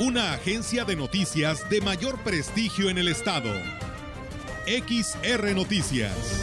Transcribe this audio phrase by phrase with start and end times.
[0.00, 3.52] Una agencia de noticias de mayor prestigio en el estado.
[4.64, 6.42] XR Noticias.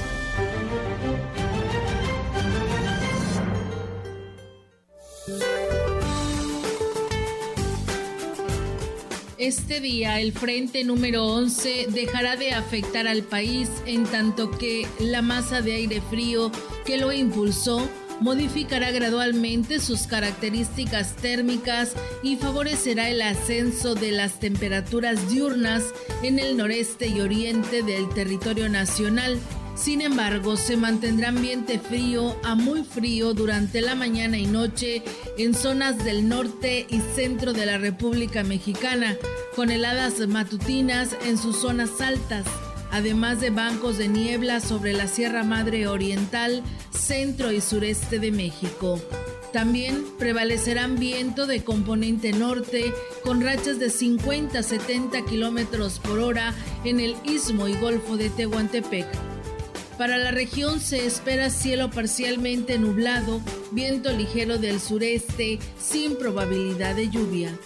[9.39, 15.23] Este día el frente número 11 dejará de afectar al país en tanto que la
[15.23, 16.51] masa de aire frío
[16.85, 17.89] que lo impulsó
[18.19, 25.83] modificará gradualmente sus características térmicas y favorecerá el ascenso de las temperaturas diurnas
[26.23, 29.39] en el noreste y oriente del territorio nacional.
[29.75, 35.03] Sin embargo, se mantendrá ambiente frío a muy frío durante la mañana y noche
[35.37, 39.15] en zonas del norte y centro de la República Mexicana,
[39.55, 42.45] con heladas matutinas en sus zonas altas
[42.91, 48.99] además de bancos de niebla sobre la Sierra Madre Oriental, centro y sureste de México.
[49.53, 52.93] También prevalecerán viento de componente norte
[53.23, 58.29] con rachas de 50 a 70 kilómetros por hora en el istmo y golfo de
[58.29, 59.07] Tehuantepec.
[59.97, 67.09] Para la región se espera cielo parcialmente nublado, viento ligero del sureste sin probabilidad de
[67.09, 67.57] lluvia.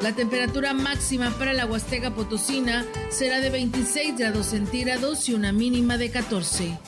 [0.00, 5.98] La temperatura máxima para la Huasteca Potosina será de 26 grados centígrados y una mínima
[5.98, 6.78] de 14.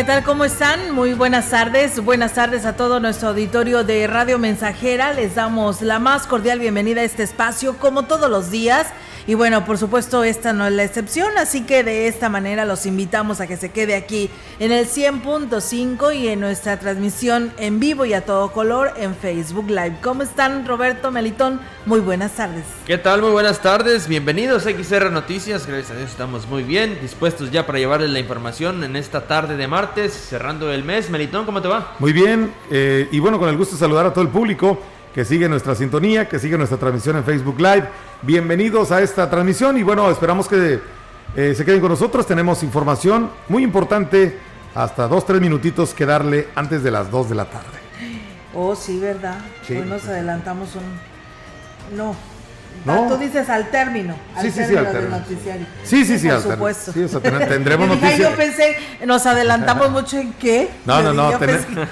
[0.00, 0.24] ¿Qué tal?
[0.24, 0.92] ¿Cómo están?
[0.92, 2.02] Muy buenas tardes.
[2.02, 5.12] Buenas tardes a todo nuestro auditorio de Radio Mensajera.
[5.12, 8.86] Les damos la más cordial bienvenida a este espacio, como todos los días.
[9.26, 12.86] Y bueno, por supuesto, esta no es la excepción, así que de esta manera los
[12.86, 18.04] invitamos a que se quede aquí en el 100.5 y en nuestra transmisión en vivo
[18.04, 19.98] y a todo color en Facebook Live.
[20.02, 21.60] ¿Cómo están, Roberto Melitón?
[21.86, 22.64] Muy buenas tardes.
[22.86, 23.20] ¿Qué tal?
[23.20, 24.08] Muy buenas tardes.
[24.08, 25.66] Bienvenidos a XR Noticias.
[25.66, 29.56] Gracias a Dios estamos muy bien, dispuestos ya para llevarles la información en esta tarde
[29.56, 31.10] de martes cerrando el mes.
[31.10, 31.94] Melitón, ¿cómo te va?
[31.98, 34.78] Muy bien, eh, y bueno, con el gusto de saludar a todo el público
[35.14, 37.88] que sigue nuestra sintonía, que sigue nuestra transmisión en Facebook Live.
[38.22, 40.80] Bienvenidos a esta transmisión y bueno, esperamos que
[41.36, 42.26] eh, se queden con nosotros.
[42.26, 44.38] Tenemos información muy importante,
[44.74, 47.78] hasta dos, tres minutitos que darle antes de las dos de la tarde.
[48.54, 49.38] Oh, sí, ¿verdad?
[49.68, 51.96] Hoy nos adelantamos un...
[51.96, 52.14] No,
[52.84, 53.08] ¿No?
[53.08, 55.66] Tú dices al término, al sí, sí, término sí, del noticiario.
[55.84, 56.92] Sí, sí, sí, por supuesto.
[56.92, 58.18] Sí, o sea, tendremos noticias.
[58.18, 60.70] Yo pensé, nos adelantamos mucho en qué.
[60.86, 61.38] No, no, no,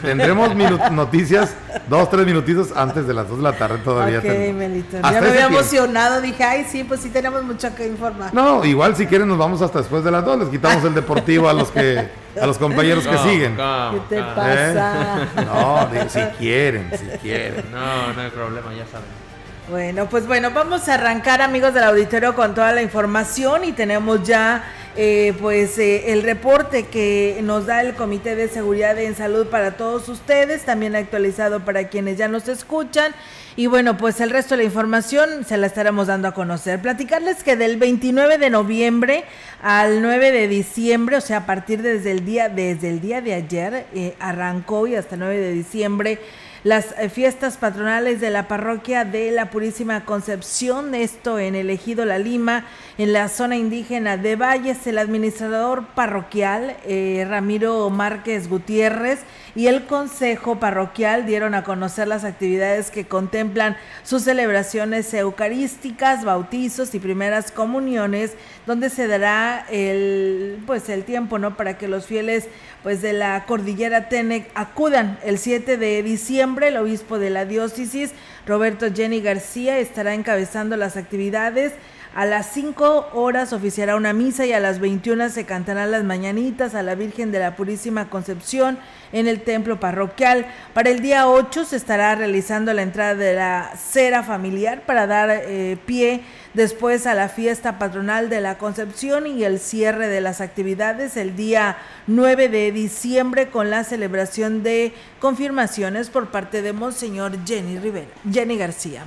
[0.02, 0.54] tendremos
[0.92, 1.54] noticias
[1.88, 4.18] dos, tres minutitos antes de las dos de la tarde todavía.
[4.18, 4.96] Ok, Melito.
[5.02, 8.32] Ya me había emocionado, dije, ay, sí, pues sí tenemos mucho que informar.
[8.32, 11.48] No, igual si quieren nos vamos hasta después de las dos, les quitamos el deportivo
[11.48, 12.08] a los que
[12.40, 13.56] a los compañeros que siguen.
[13.56, 15.28] ¿Qué te pasa?
[15.36, 15.44] ¿Eh?
[15.44, 17.64] No, si quieren, si quieren.
[17.70, 19.27] No, no hay problema, ya saben.
[19.70, 24.26] Bueno, pues bueno, vamos a arrancar amigos del auditorio con toda la información y tenemos
[24.26, 24.64] ya
[24.96, 29.76] eh, pues eh, el reporte que nos da el Comité de Seguridad en Salud para
[29.76, 33.12] todos ustedes, también actualizado para quienes ya nos escuchan.
[33.56, 36.80] Y bueno, pues el resto de la información se la estaremos dando a conocer.
[36.80, 39.24] Platicarles que del 29 de noviembre
[39.60, 43.34] al 9 de diciembre, o sea, a partir desde el día, desde el día de
[43.34, 46.20] ayer, eh, arrancó y hasta el 9 de diciembre
[46.64, 52.04] las eh, fiestas patronales de la parroquia de la Purísima Concepción, esto en el Ejido
[52.04, 52.64] La Lima,
[52.98, 59.20] en la zona indígena de Valles, el administrador parroquial eh, Ramiro Márquez Gutiérrez
[59.54, 66.92] y el Consejo Parroquial dieron a conocer las actividades que contemplan sus celebraciones eucarísticas, bautizos
[66.92, 68.32] y primeras comuniones,
[68.66, 71.56] donde se dará el pues el tiempo, ¿no?
[71.56, 72.48] para que los fieles
[72.82, 78.12] pues de la cordillera Tenec acudan el 7 de diciembre el obispo de la diócesis
[78.46, 81.72] Roberto Jenny García estará encabezando las actividades
[82.18, 86.74] A las 5 horas oficiará una misa y a las 21 se cantarán las mañanitas
[86.74, 88.76] a la Virgen de la Purísima Concepción
[89.12, 90.46] en el templo parroquial.
[90.74, 95.30] Para el día 8 se estará realizando la entrada de la cera familiar para dar
[95.30, 96.22] eh, pie
[96.54, 101.36] después a la fiesta patronal de la Concepción y el cierre de las actividades el
[101.36, 101.76] día
[102.08, 108.58] 9 de diciembre con la celebración de confirmaciones por parte de Monseñor Jenny Rivera, Jenny
[108.58, 109.04] García.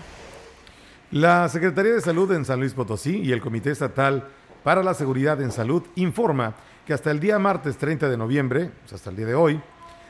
[1.12, 4.30] La Secretaría de Salud en San Luis Potosí y el Comité Estatal
[4.64, 6.56] para la Seguridad en Salud informa
[6.88, 9.60] que hasta el día martes 30 de noviembre, hasta el día de hoy,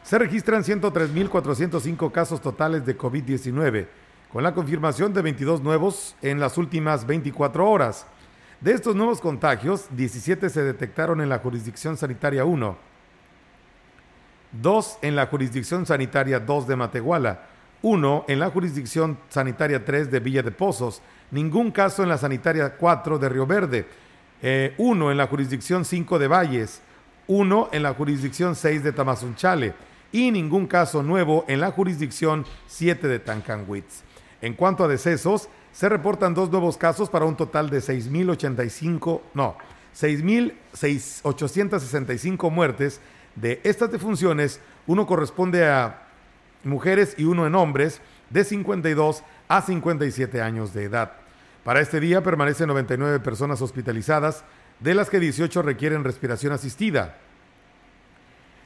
[0.04, 3.88] se registran 103.405 casos totales de COVID-19,
[4.32, 8.06] con la confirmación de 22 nuevos en las últimas 24 horas.
[8.60, 12.78] De estos nuevos contagios, 17 se detectaron en la jurisdicción sanitaria 1,
[14.52, 17.51] 2 en la jurisdicción sanitaria 2 de Matehuala,
[17.82, 21.02] uno en la jurisdicción sanitaria 3 de Villa de Pozos,
[21.32, 23.88] ningún caso en la sanitaria 4 de Río Verde,
[24.42, 26.82] eh, uno en la jurisdicción 5 de Valles,
[27.28, 29.74] uno en la jurisdicción 6 de Tamazunchale
[30.12, 34.04] y ningún caso nuevo en la jurisdicción 7 de Tancanwitz.
[34.42, 39.56] En cuanto a decesos, se reportan dos nuevos casos para un total de 6.085, no,
[39.98, 43.00] 6.865 muertes.
[43.36, 46.11] De estas defunciones, uno corresponde a
[46.64, 51.14] mujeres y uno en hombres de 52 a 57 años de edad.
[51.64, 54.44] Para este día permanecen 99 personas hospitalizadas,
[54.80, 57.18] de las que 18 requieren respiración asistida.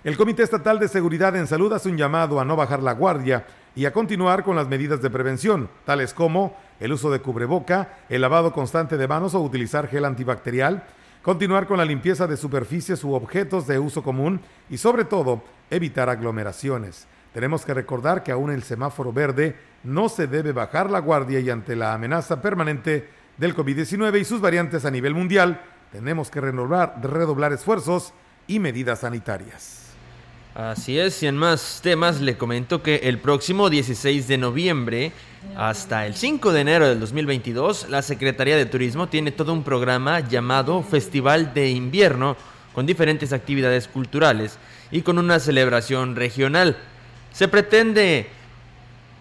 [0.05, 3.47] El Comité Estatal de Seguridad en Salud hace un llamado a no bajar la guardia
[3.75, 8.21] y a continuar con las medidas de prevención, tales como el uso de cubreboca, el
[8.21, 10.83] lavado constante de manos o utilizar gel antibacterial,
[11.21, 16.07] continuar con la limpieza de superficies u objetos de uso común y sobre todo evitar
[16.07, 17.07] aglomeraciones.
[17.35, 21.49] Tenemos que recordar que aún el semáforo verde no se debe bajar la guardia y
[21.49, 25.61] ante la amenaza permanente del COVID-19 y sus variantes a nivel mundial,
[25.91, 28.13] tenemos que renovar, redoblar esfuerzos
[28.47, 29.81] y medidas sanitarias.
[30.53, 35.11] Así es, y en más temas le comento que el próximo 16 de noviembre
[35.57, 40.21] hasta el 5 de enero del 2022, la Secretaría de Turismo tiene todo un programa
[40.21, 42.37] llamado Festival de Invierno
[42.71, 44.57] con diferentes actividades culturales
[44.89, 46.77] y con una celebración regional.
[47.35, 48.27] Se pretende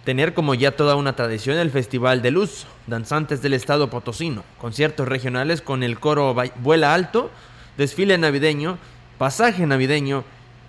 [0.05, 5.09] tener como ya toda una tradición el Festival de Luz, danzantes del estado potosino, conciertos
[5.09, 7.33] regionales con el coro Vuela Alto,
[7.77, 8.79] desfile navideño,
[9.19, 10.23] pasaje navideño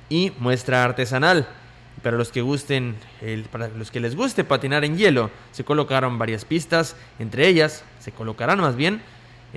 [0.10, 1.48] y muestra artesanal.
[2.02, 2.96] Para los que gusten,
[3.52, 8.12] para los que les guste patinar en hielo, se colocaron varias pistas, entre ellas se
[8.12, 9.04] colocarán más bien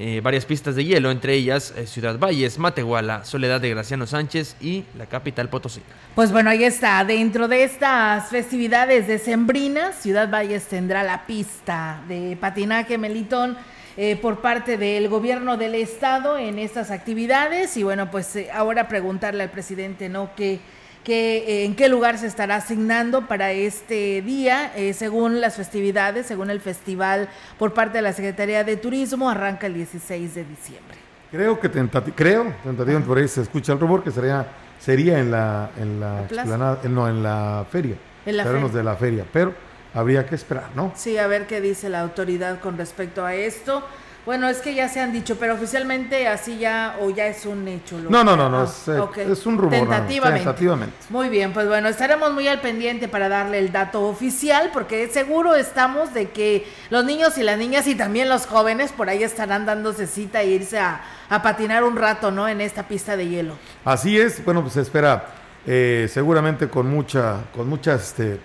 [0.00, 4.54] eh, varias pistas de hielo, entre ellas eh, Ciudad Valles, Matehuala, Soledad de Graciano Sánchez
[4.60, 5.82] y la capital Potosí.
[6.14, 7.04] Pues bueno, ahí está.
[7.04, 13.56] Dentro de estas festividades decembrinas, Ciudad Valles tendrá la pista de patinaje Melitón.
[14.00, 19.42] Eh, por parte del gobierno del estado en estas actividades y bueno pues ahora preguntarle
[19.42, 20.60] al presidente no que
[21.08, 26.50] que, en qué lugar se estará asignando para este día, eh, según las festividades, según
[26.50, 30.98] el festival por parte de la Secretaría de Turismo, arranca el 16 de diciembre.
[31.30, 35.30] Creo que tentati creo, tentativamente por ahí se escucha el rumor que sería sería en
[35.30, 37.96] la en la, no en la feria,
[38.26, 38.68] en la feria.
[38.68, 39.54] de la feria, pero
[39.94, 40.92] habría que esperar, ¿no?
[40.94, 43.82] Sí, a ver qué dice la autoridad con respecto a esto.
[44.28, 47.66] Bueno, es que ya se han dicho, pero oficialmente así ya, o ya es un
[47.66, 47.98] hecho.
[47.98, 49.70] no, no, no, no, es, eh, un rumor.
[49.70, 50.92] Tentativamente.
[51.08, 55.54] Muy bien, pues bueno, estaremos muy al pendiente para darle el dato oficial, porque seguro
[55.54, 59.64] estamos de que los niños y las niñas y también los jóvenes por ahí estarán
[59.64, 61.00] dándose cita e irse a,
[61.42, 62.46] patinar un rato, ¿no?
[62.48, 63.54] En esta pista de hielo.
[63.82, 65.24] Así es, bueno, pues se espera
[65.66, 68.38] eh, seguramente con mucha, con mucha este,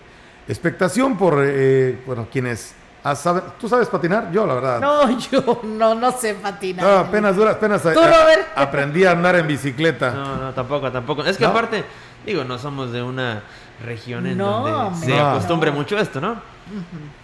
[0.47, 2.73] expectación por, eh, bueno, quienes
[3.59, 4.31] ¿Tú sabes patinar?
[4.31, 4.79] Yo, la verdad.
[4.79, 6.85] No, yo no, no sé patinar.
[6.85, 7.83] No, apenas dura, apenas
[8.55, 10.11] aprendí a andar en bicicleta.
[10.11, 11.23] No, no, tampoco, tampoco.
[11.25, 11.83] Es que aparte,
[12.25, 13.43] digo, no somos de una
[13.83, 16.53] región en donde se acostumbre mucho esto, ¿no?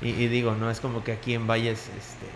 [0.01, 2.27] y, y, digo, no es como que aquí en Valles, este,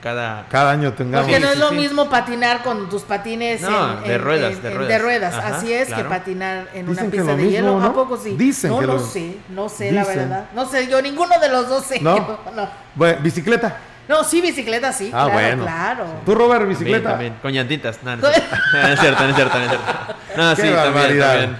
[0.00, 1.26] cada, cada año tengamos.
[1.26, 5.92] Porque no es lo mismo patinar con tus patines de, ruedas, de, ruedas, Así es
[5.92, 7.80] que patinar en una pista de hielo.
[7.82, 8.36] ¿A poco sí?
[8.36, 10.46] Dicen no que lo sé, no sé la verdad.
[10.54, 12.00] No sé, yo ninguno de los dos sé.
[12.10, 12.68] No.
[12.94, 13.76] Bueno, bicicleta.
[14.08, 15.10] No, sí, bicicleta sí.
[15.14, 15.62] Ah, claro, bueno.
[15.62, 16.04] Claro.
[16.26, 17.10] ¿Tú, Robert, bicicleta?
[17.10, 18.02] También, con llantitas.
[18.02, 19.92] No, no, es cierto, no es cierto, no es cierto.
[20.36, 21.56] No, sí, también, también.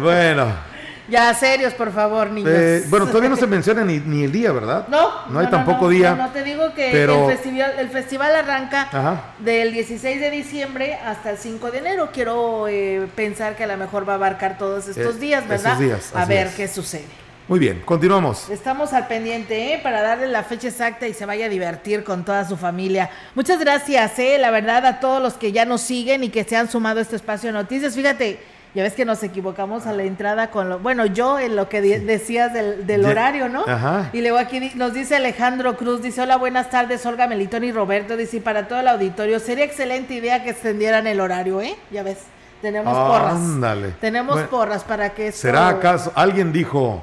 [0.00, 0.71] Bueno.
[1.12, 2.50] Ya, serios, por favor, niños.
[2.50, 4.88] Eh, bueno, todavía no se menciona ni, ni, el día, ¿verdad?
[4.88, 5.26] No.
[5.28, 6.14] No hay tampoco día.
[6.14, 11.36] No, te digo que el, festival, el festival arranca del 16 de diciembre hasta el
[11.36, 12.08] 5 de enero.
[12.14, 15.76] Quiero eh, pensar que a lo mejor va a abarcar todos estos eh, días, ¿verdad?
[15.76, 16.16] días.
[16.16, 17.04] A ver qué sucede.
[17.46, 18.48] Muy bien, continuamos.
[18.48, 19.80] Estamos al pendiente, ¿eh?
[19.82, 23.10] Para darle la fecha exacta y se vaya a divertir con toda su familia.
[23.34, 24.38] Muchas gracias, ¿eh?
[24.38, 27.02] La verdad, a todos los que ya nos siguen y que se han sumado a
[27.02, 27.94] este espacio de noticias.
[27.94, 28.40] Fíjate,
[28.74, 31.82] ya ves que nos equivocamos a la entrada con lo, bueno, yo en lo que
[31.82, 33.64] decías del, horario, ¿no?
[33.66, 34.08] Ajá.
[34.14, 38.16] Y luego aquí nos dice Alejandro Cruz, dice, hola, buenas tardes, Olga Melitón y Roberto,
[38.16, 41.76] dice, para todo el auditorio, sería excelente idea que extendieran el horario, ¿eh?
[41.90, 42.18] Ya ves,
[42.62, 43.34] tenemos porras.
[43.34, 43.90] Ándale.
[44.00, 47.02] Tenemos porras para que ¿Será acaso, alguien dijo,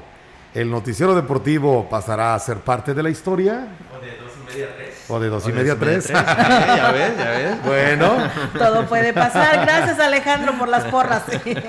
[0.54, 3.68] el noticiero deportivo pasará a ser parte de la historia?
[3.96, 4.89] O de dos y media, tres.
[5.10, 6.06] O de dos y media, tres.
[6.08, 7.62] ya ves, ya ves.
[7.64, 8.16] Bueno.
[8.56, 9.66] Todo puede pasar.
[9.66, 11.22] Gracias Alejandro por las porras.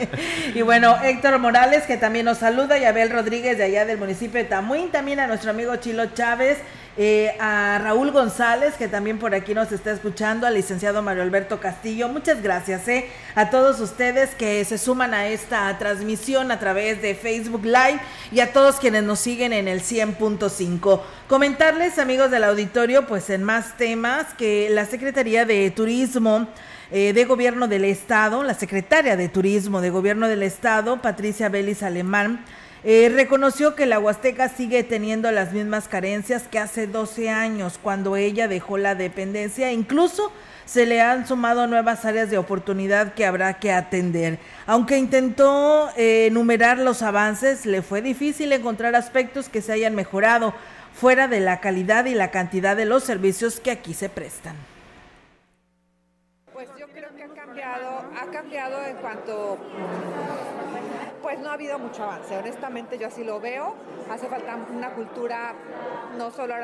[0.53, 4.39] y bueno, Héctor Morales que también nos saluda y Abel Rodríguez de allá del municipio
[4.39, 4.91] de Tamuín.
[4.91, 6.60] También a nuestro amigo Chilo Chávez.
[6.98, 11.62] Eh, a Raúl González, que también por aquí nos está escuchando, al licenciado Mario Alberto
[11.62, 12.10] Castillo.
[12.10, 17.15] Muchas gracias eh, a todos ustedes que se suman a esta transmisión a través de
[17.15, 18.01] Facebook Live
[18.33, 21.01] y a todos quienes nos siguen en el 100.5.
[21.29, 26.50] Comentarles, amigos del auditorio, pues en más temas, que la Secretaría de Turismo
[26.91, 31.83] eh, de Gobierno del Estado, la secretaria de Turismo de Gobierno del Estado, Patricia Belis
[31.83, 32.43] Alemán,
[32.83, 38.15] eh, reconoció que la Huasteca sigue teniendo las mismas carencias que hace 12 años cuando
[38.15, 39.71] ella dejó la dependencia.
[39.71, 40.31] Incluso
[40.65, 44.39] se le han sumado nuevas áreas de oportunidad que habrá que atender.
[44.65, 50.53] Aunque intentó eh, enumerar los avances, le fue difícil encontrar aspectos que se hayan mejorado
[50.93, 54.55] fuera de la calidad y la cantidad de los servicios que aquí se prestan.
[56.51, 59.57] Pues yo creo que ha cambiado, ha cambiado en cuanto
[61.31, 62.35] pues no ha habido mucho avance.
[62.35, 63.73] Honestamente yo así lo veo.
[64.09, 65.53] Hace falta una cultura,
[66.17, 66.55] no solo,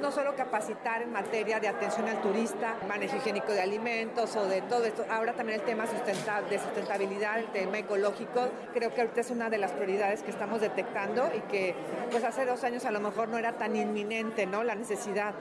[0.00, 4.62] no solo capacitar en materia de atención al turista, manejo higiénico de alimentos o de
[4.62, 5.04] todo esto.
[5.08, 9.58] Ahora también el tema de sustentabilidad, el tema ecológico, creo que ahorita es una de
[9.58, 11.76] las prioridades que estamos detectando y que
[12.10, 14.64] pues hace dos años a lo mejor no era tan inminente, ¿no?
[14.64, 15.34] La necesidad.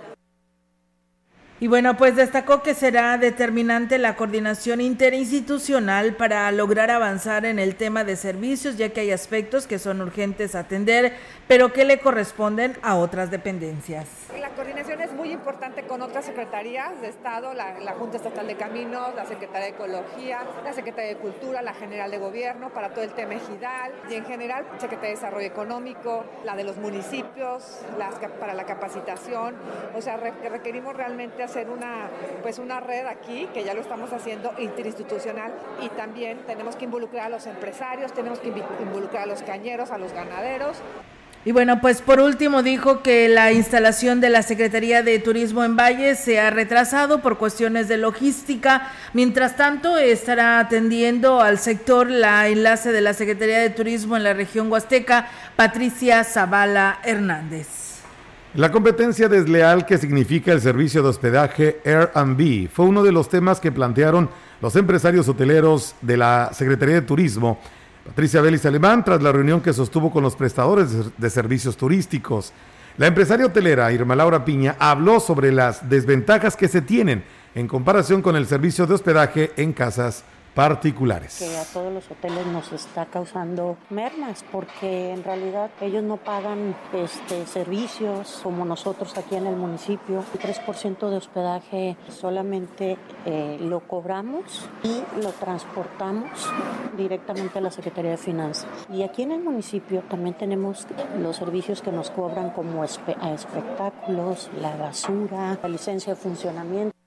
[1.60, 7.76] Y bueno, pues destacó que será determinante la coordinación interinstitucional para lograr avanzar en el
[7.76, 11.14] tema de servicios, ya que hay aspectos que son urgentes atender,
[11.48, 14.06] pero que le corresponden a otras dependencias.
[15.28, 19.70] Muy importante con otras secretarías de Estado, la, Junta Estatal de Caminos, la Secretaría de
[19.72, 24.14] Ecología, la Secretaría de Cultura, la General de Gobierno, para todo el tema ejidal y
[24.14, 29.56] en general Secretaría de Desarrollo Económico, la de los municipios, las, para la capacitación.
[29.98, 32.10] O sea, requerimos realmente hacer una,
[32.42, 37.26] pues una red aquí, que ya lo estamos haciendo, interinstitucional, y también tenemos que involucrar
[37.26, 40.82] a los empresarios, tenemos que involucrar a los cañeros, a los ganaderos.
[41.46, 45.78] Y bueno, pues por último dijo que la instalación de la Secretaría de Turismo en
[45.78, 48.92] Valle se ha retrasado por cuestiones de logística.
[49.14, 54.34] Mientras tanto, estará atendiendo al sector la enlace de la Secretaría de Turismo en la
[54.34, 57.78] región Huasteca, Patricia Zavala Hernández.
[58.54, 63.60] La competencia desleal que significa el servicio de hospedaje Airbnb fue uno de los temas
[63.60, 64.30] que plantearon
[64.62, 67.60] los empresarios hoteleros de la Secretaría de Turismo,
[68.08, 72.54] Patricia Vélez Alemán, tras la reunión que sostuvo con los prestadores de servicios turísticos.
[72.98, 78.22] La empresaria hotelera Irma Laura Piña habló sobre las desventajas que se tienen en comparación
[78.22, 80.24] con el servicio de hospedaje en casas
[80.58, 81.38] particulares.
[81.38, 86.76] Que a todos los hoteles nos está causando mermas porque en realidad ellos no pagan
[86.94, 90.26] este, servicios como nosotros aquí en el municipio.
[90.34, 92.98] El 3% de hospedaje solamente
[93.28, 96.50] eh, lo cobramos y lo transportamos
[96.98, 98.68] directamente a la Secretaría de Finanzas.
[98.92, 100.88] Y aquí en el municipio también tenemos
[101.20, 106.98] los servicios que nos cobran como espectáculos, la basura, la licencia de funcionamiento.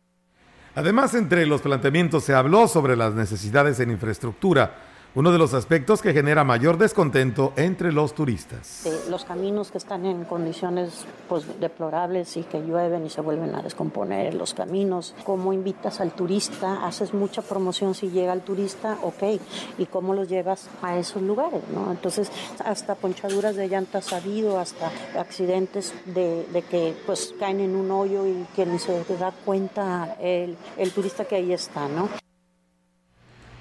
[0.75, 6.03] Además, entre los planteamientos se habló sobre las necesidades en infraestructura, uno de los aspectos
[6.03, 8.89] que genera mayor descontento entre los turistas.
[9.09, 13.63] los caminos que están en condiciones pues, deplorables y que llueven y se vuelven a
[13.63, 15.15] descomponer los caminos.
[15.25, 16.87] ¿Cómo invitas al turista?
[16.87, 18.99] ¿Haces mucha promoción si llega el turista?
[19.03, 19.41] Ok.
[19.79, 21.63] ¿Y cómo los llevas a esos lugares?
[21.75, 21.91] ¿no?
[21.91, 22.31] Entonces,
[22.65, 28.27] hasta ponchaduras de llantas ha habido, hasta accidentes de, que pues caen en un hoyo
[28.27, 32.09] y que ni se da cuenta el, el turista que ahí está, ¿no?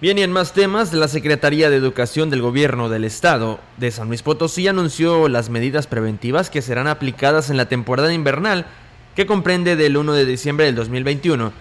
[0.01, 4.07] Bien, y en más temas, la Secretaría de Educación del Gobierno del Estado de San
[4.07, 8.65] Luis Potosí anunció las medidas preventivas que serán aplicadas en la temporada invernal,
[9.13, 11.51] que comprende del 1 de diciembre del 2021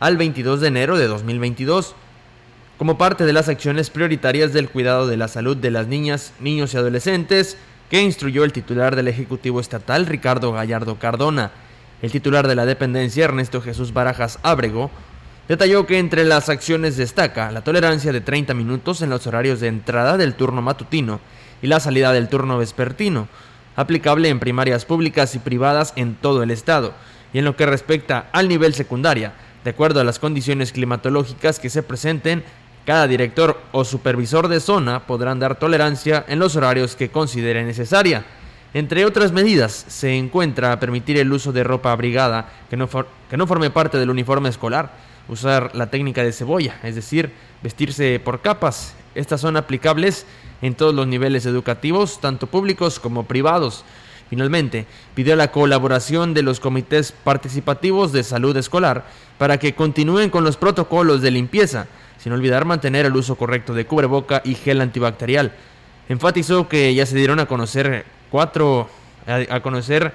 [0.00, 1.94] al 22 de enero de 2022,
[2.78, 6.74] como parte de las acciones prioritarias del cuidado de la salud de las niñas, niños
[6.74, 7.56] y adolescentes,
[7.90, 11.52] que instruyó el titular del Ejecutivo Estatal, Ricardo Gallardo Cardona.
[12.02, 14.90] El titular de la dependencia, Ernesto Jesús Barajas Ábrego,
[15.48, 19.68] Detalló que entre las acciones destaca la tolerancia de 30 minutos en los horarios de
[19.68, 21.20] entrada del turno matutino
[21.60, 23.28] y la salida del turno vespertino,
[23.76, 26.94] aplicable en primarias públicas y privadas en todo el estado.
[27.34, 29.34] Y en lo que respecta al nivel secundaria,
[29.64, 32.42] de acuerdo a las condiciones climatológicas que se presenten,
[32.86, 38.24] cada director o supervisor de zona podrán dar tolerancia en los horarios que considere necesaria.
[38.72, 43.46] Entre otras medidas, se encuentra permitir el uso de ropa abrigada que no, que no
[43.46, 48.94] forme parte del uniforme escolar, usar la técnica de cebolla, es decir, vestirse por capas.
[49.14, 50.26] Estas son aplicables
[50.62, 53.84] en todos los niveles educativos, tanto públicos como privados.
[54.30, 59.04] Finalmente, pidió la colaboración de los comités participativos de salud escolar
[59.38, 61.86] para que continúen con los protocolos de limpieza,
[62.18, 65.52] sin olvidar mantener el uso correcto de cubreboca y gel antibacterial.
[66.08, 68.88] Enfatizó que ya se dieron a conocer cuatro,
[69.26, 70.12] a, conocer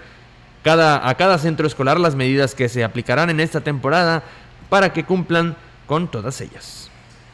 [0.63, 4.23] cada, a cada centro escolar las medidas que se aplicarán en esta temporada
[4.69, 5.55] para que cumplan
[5.87, 6.89] con todas ellas.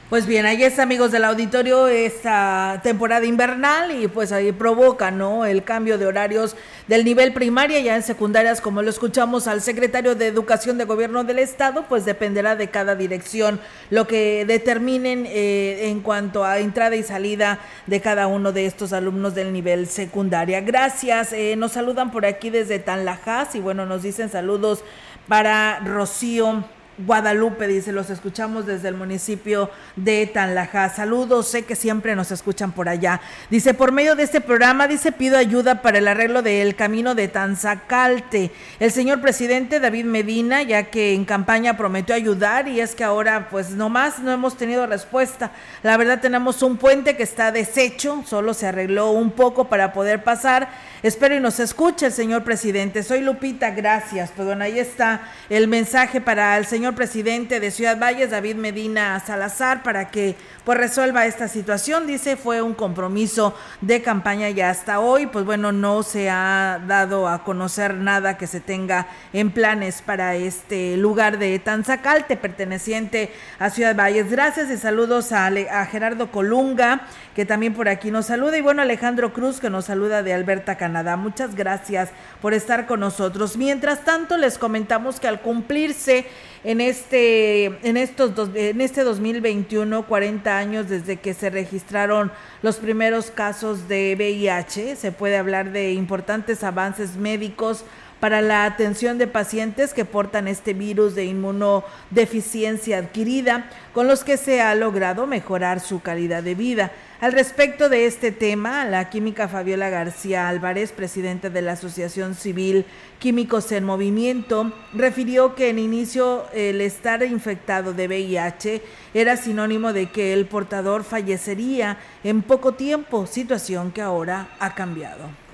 [0.08, 5.46] Pues bien, ahí está, amigos del auditorio, esta temporada invernal y pues ahí provoca, ¿no?
[5.46, 6.56] El cambio de horarios
[6.88, 11.24] del nivel primaria, ya en secundarias, como lo escuchamos al secretario de Educación de Gobierno
[11.24, 16.96] del Estado, pues dependerá de cada dirección lo que determinen eh, en cuanto a entrada
[16.96, 20.62] y salida de cada uno de estos alumnos del nivel secundaria.
[20.62, 24.84] Gracias, eh, nos saludan por aquí desde Tanlajas y bueno, nos dicen saludos
[25.28, 26.64] para Rocío.
[26.98, 30.88] Guadalupe dice, los escuchamos desde el municipio de Tanlaja.
[30.88, 33.20] Saludos, sé que siempre nos escuchan por allá.
[33.50, 37.28] Dice, por medio de este programa, dice, pido ayuda para el arreglo del camino de
[37.28, 38.52] Tanzacalte.
[38.80, 43.50] El señor presidente David Medina, ya que en campaña prometió ayudar y es que ahora
[43.50, 45.52] pues nomás no hemos tenido respuesta.
[45.84, 50.24] La verdad tenemos un puente que está deshecho, solo se arregló un poco para poder
[50.24, 50.70] pasar.
[51.04, 53.04] Espero y nos escuche el señor presidente.
[53.04, 54.32] Soy Lupita, gracias.
[54.38, 59.82] Bueno, ahí está el mensaje para el señor presidente de Ciudad Valles, David Medina Salazar,
[59.82, 62.06] para que pues resuelva esta situación.
[62.06, 67.28] Dice, fue un compromiso de campaña y hasta hoy, pues bueno, no se ha dado
[67.28, 73.70] a conocer nada que se tenga en planes para este lugar de Tanzacalte, perteneciente a
[73.70, 74.30] Ciudad Valles.
[74.30, 78.82] Gracias y saludos a, a Gerardo Colunga, que también por aquí nos saluda, y bueno,
[78.82, 81.16] Alejandro Cruz, que nos saluda de Alberta, Canadá.
[81.16, 82.10] Muchas gracias
[82.42, 83.58] por estar con nosotros.
[83.58, 86.26] Mientras tanto, les comentamos que al cumplirse
[86.66, 92.32] en este, en estos dos, en este 2021, 40 años desde que se registraron
[92.64, 94.96] los primeros casos de VIH.
[94.96, 97.86] Se puede hablar de importantes avances médicos
[98.20, 104.38] para la atención de pacientes que portan este virus de inmunodeficiencia adquirida, con los que
[104.38, 106.92] se ha logrado mejorar su calidad de vida.
[107.22, 112.86] Al respecto de este tema, la química Fabiola García Álvarez, presidenta de la Asociación Civil
[113.20, 118.82] Químicos en Movimiento, refirió que en inicio el estar infectado de VIH
[119.14, 125.45] era sinónimo de que el portador fallecería en poco tiempo, situación que ahora ha cambiado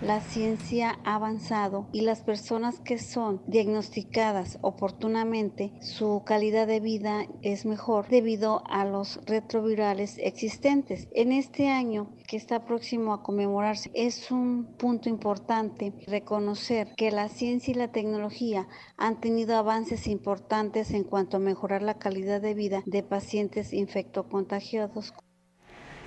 [0.00, 7.26] la ciencia ha avanzado y las personas que son diagnosticadas oportunamente, su calidad de vida
[7.42, 11.08] es mejor debido a los retrovirales existentes.
[11.12, 17.28] En este año que está próximo a conmemorarse, es un punto importante reconocer que la
[17.28, 22.54] ciencia y la tecnología han tenido avances importantes en cuanto a mejorar la calidad de
[22.54, 25.12] vida de pacientes infectocontagiados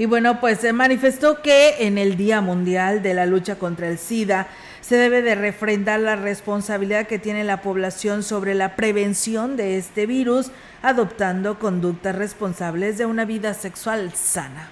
[0.01, 3.99] y bueno, pues se manifestó que en el Día Mundial de la Lucha contra el
[3.99, 4.47] SIDA
[4.81, 10.07] se debe de refrendar la responsabilidad que tiene la población sobre la prevención de este
[10.07, 10.49] virus,
[10.81, 14.71] adoptando conductas responsables de una vida sexual sana.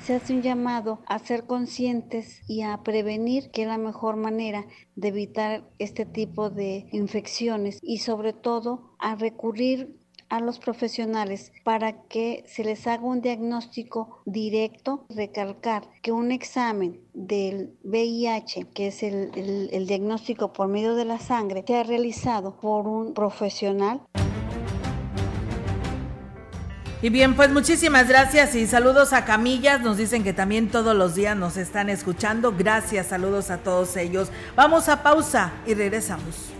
[0.00, 4.64] Se hace un llamado a ser conscientes y a prevenir, que es la mejor manera
[4.94, 9.97] de evitar este tipo de infecciones y sobre todo a recurrir
[10.28, 17.00] a los profesionales para que se les haga un diagnóstico directo, recalcar que un examen
[17.14, 23.14] del VIH, que es el, diagnóstico por medio de la sangre, sea realizado por un
[23.14, 24.00] profesional.
[27.00, 29.80] Y bien, pues muchísimas gracias y saludos a Camillas.
[29.80, 32.52] Nos dicen que también todos los días nos están escuchando.
[32.56, 34.30] Gracias, saludos a todos ellos.
[34.56, 36.57] Vamos a pausa y regresamos.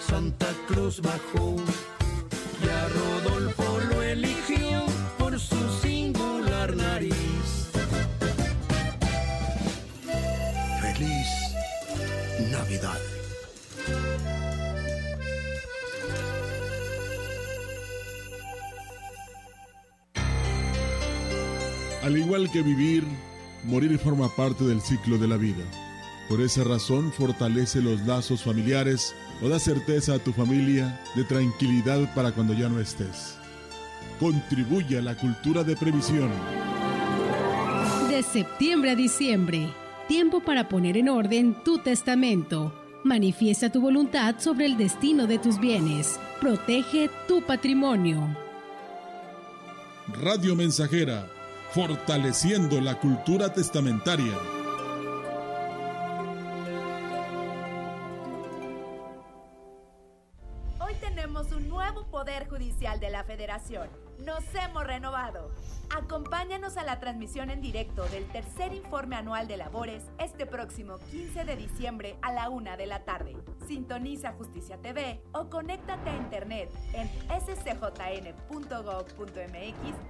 [0.05, 1.55] Santa Cruz bajó
[2.63, 4.85] y a Rodolfo lo eligió
[5.17, 7.13] por su singular nariz.
[10.81, 11.27] Feliz
[12.51, 13.12] Navidad.
[22.03, 23.05] Al igual que vivir,
[23.63, 25.63] morir forma parte del ciclo de la vida.
[26.27, 32.13] Por esa razón fortalece los lazos familiares o da certeza a tu familia de tranquilidad
[32.13, 33.37] para cuando ya no estés.
[34.19, 36.29] Contribuye a la cultura de previsión.
[38.09, 39.69] De septiembre a diciembre,
[40.09, 42.73] tiempo para poner en orden tu testamento.
[43.05, 46.19] Manifiesta tu voluntad sobre el destino de tus bienes.
[46.41, 48.27] Protege tu patrimonio.
[50.21, 51.29] Radio Mensajera
[51.73, 54.62] fortaleciendo la cultura testamentaria.
[62.53, 63.89] Judicial de la Federación.
[64.19, 65.49] Nos hemos renovado.
[65.89, 71.45] Acompáñanos a la transmisión en directo del tercer informe anual de labores este próximo 15
[71.45, 73.35] de diciembre a la una de la tarde.
[73.65, 77.09] Sintoniza Justicia TV o conéctate a internet en
[77.41, 78.37] scjn.gov.mx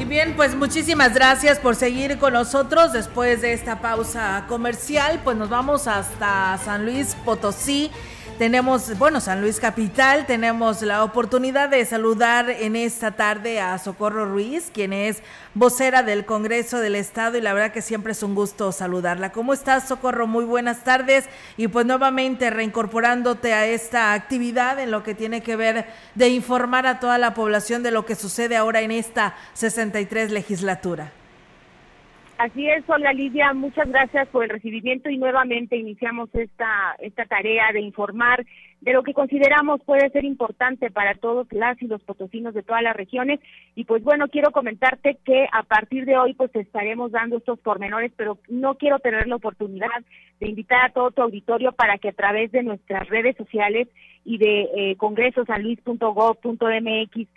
[0.00, 2.92] Y bien, pues muchísimas gracias por seguir con nosotros.
[2.92, 7.92] Después de esta pausa comercial, pues nos vamos hasta San Luis Potosí.
[8.38, 14.26] Tenemos, bueno, San Luis Capital, tenemos la oportunidad de saludar en esta tarde a Socorro
[14.26, 15.22] Ruiz, quien es
[15.54, 19.30] vocera del Congreso del Estado y la verdad que siempre es un gusto saludarla.
[19.30, 20.26] ¿Cómo estás, Socorro?
[20.26, 25.54] Muy buenas tardes y pues nuevamente reincorporándote a esta actividad en lo que tiene que
[25.54, 30.32] ver de informar a toda la población de lo que sucede ahora en esta 63
[30.32, 31.12] legislatura.
[32.36, 37.70] Así es, Olga Lidia, muchas gracias por el recibimiento y nuevamente iniciamos esta, esta tarea
[37.72, 38.44] de informar
[38.80, 42.82] de lo que consideramos puede ser importante para todos las y los potosinos de todas
[42.82, 43.38] las regiones.
[43.76, 48.10] Y pues bueno, quiero comentarte que a partir de hoy pues estaremos dando estos pormenores,
[48.16, 49.86] pero no quiero tener la oportunidad
[50.40, 53.86] de invitar a todo tu auditorio para que a través de nuestras redes sociales
[54.24, 57.28] y de eh, congresosanluis.gov.mx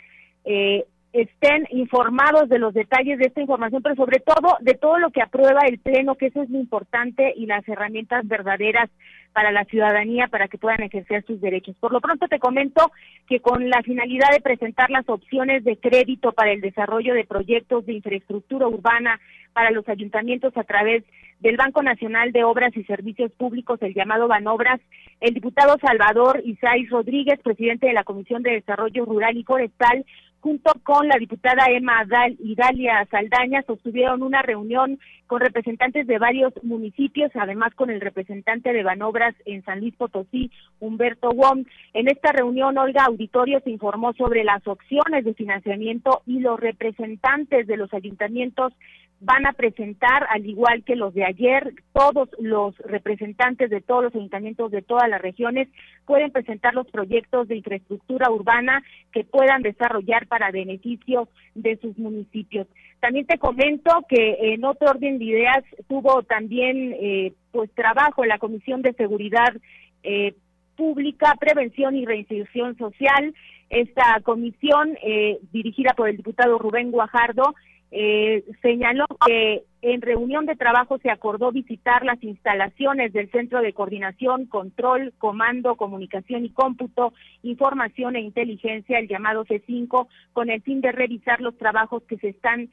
[0.45, 0.85] eh,
[1.21, 5.21] estén informados de los detalles de esta información, pero sobre todo de todo lo que
[5.21, 8.89] aprueba el Pleno, que eso es lo importante y las herramientas verdaderas
[9.33, 11.75] para la ciudadanía para que puedan ejercer sus derechos.
[11.79, 12.91] Por lo pronto te comento
[13.27, 17.85] que con la finalidad de presentar las opciones de crédito para el desarrollo de proyectos
[17.85, 19.19] de infraestructura urbana
[19.53, 21.03] para los ayuntamientos a través
[21.39, 24.79] del Banco Nacional de Obras y Servicios Públicos, el llamado Banobras,
[25.21, 30.05] el diputado Salvador Isaías Rodríguez, presidente de la Comisión de Desarrollo Rural y Forestal,
[30.41, 32.05] junto con la diputada Emma
[32.39, 38.83] Idalia Saldaña, sostuvieron una reunión con representantes de varios municipios, además con el representante de
[38.83, 41.65] Banobras en San Luis Potosí, Humberto Wong.
[41.93, 47.67] En esta reunión, Olga Auditorio se informó sobre las opciones de financiamiento y los representantes
[47.67, 48.73] de los ayuntamientos
[49.19, 54.15] van a presentar, al igual que los de ayer, todos los representantes de todos los
[54.15, 55.67] ayuntamientos de todas las regiones
[56.05, 62.67] pueden presentar los proyectos de infraestructura urbana que puedan desarrollar para beneficio de sus municipios.
[62.99, 68.29] También te comento que en otro orden de ideas tuvo también eh, pues trabajo en
[68.29, 69.55] la Comisión de Seguridad
[70.03, 70.35] eh,
[70.75, 73.33] Pública, Prevención y Reinserción Social.
[73.69, 77.55] Esta comisión, eh, dirigida por el diputado Rubén Guajardo,
[77.91, 83.73] eh, señaló que en reunión de trabajo se acordó visitar las instalaciones del Centro de
[83.73, 90.81] Coordinación, Control, Comando, Comunicación y Cómputo, Información e Inteligencia, el llamado C5, con el fin
[90.81, 92.69] de revisar los trabajos que se están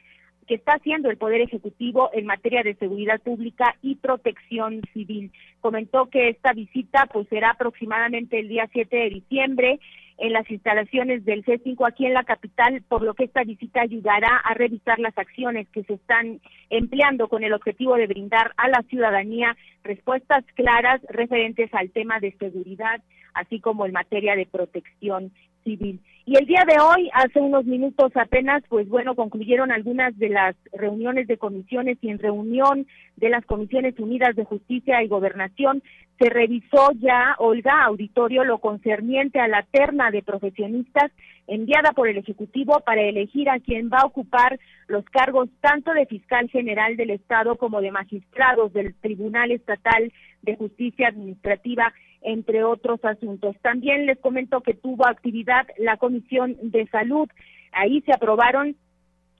[0.47, 5.33] que está haciendo el Poder Ejecutivo en materia de seguridad pública y protección civil.
[5.61, 9.81] Comentó que esta visita pues será aproximadamente el día 7 de diciembre
[10.19, 14.37] en las instalaciones del C5 aquí en la capital, por lo que esta visita ayudará
[14.45, 18.83] a revisar las acciones que se están empleando con el objetivo de brindar a la
[18.89, 23.03] ciudadanía respuestas claras referentes al tema de seguridad,
[23.35, 25.33] así como en materia de protección
[25.65, 26.01] civil.
[26.27, 30.57] Y el día de hoy, hace unos minutos apenas, pues bueno, concluyeron algunas de las
[30.73, 35.83] reuniones de comisiones y en reunión de las Comisiones Unidas de Justicia y Gobernación
[36.19, 41.11] se revisó ya, Olga, auditorio, lo concerniente a la terna de profesionistas
[41.47, 46.07] enviada por el Ejecutivo para elegir a quien va a ocupar los cargos tanto de
[46.07, 51.93] fiscal general del Estado como de magistrados del Tribunal Estatal de Justicia Administrativa
[52.25, 53.55] entre otros asuntos.
[53.63, 57.29] También les comento que tuvo actividad la Comisión de Salud.
[57.73, 58.77] Ahí se aprobaron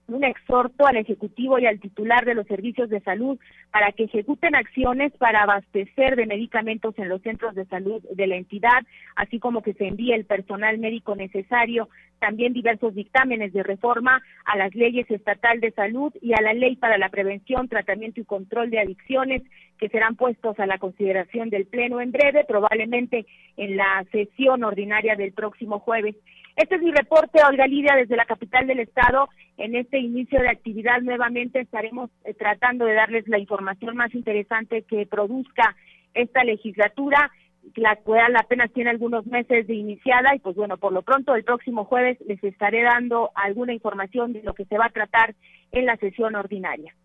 [0.07, 3.39] un exhorto al Ejecutivo y al titular de los servicios de salud
[3.71, 8.35] para que ejecuten acciones para abastecer de medicamentos en los centros de salud de la
[8.35, 8.83] entidad,
[9.15, 11.89] así como que se envíe el personal médico necesario,
[12.19, 16.75] también diversos dictámenes de reforma a las leyes estatal de salud y a la ley
[16.75, 19.41] para la prevención, tratamiento y control de adicciones
[19.77, 23.25] que serán puestos a la consideración del Pleno en breve, probablemente
[23.57, 26.15] en la sesión ordinaria del próximo jueves.
[26.55, 29.27] Este es mi reporte, Olga Lidia, desde la capital del estado.
[29.57, 34.83] En este inicio de actividad nuevamente estaremos eh, tratando de darles la información más interesante
[34.83, 35.75] que produzca
[36.13, 37.29] esta legislatura,
[37.75, 41.43] la cual apenas tiene algunos meses de iniciada y pues bueno, por lo pronto el
[41.43, 45.35] próximo jueves les estaré dando alguna información de lo que se va a tratar
[45.73, 46.95] en la sesión ordinaria.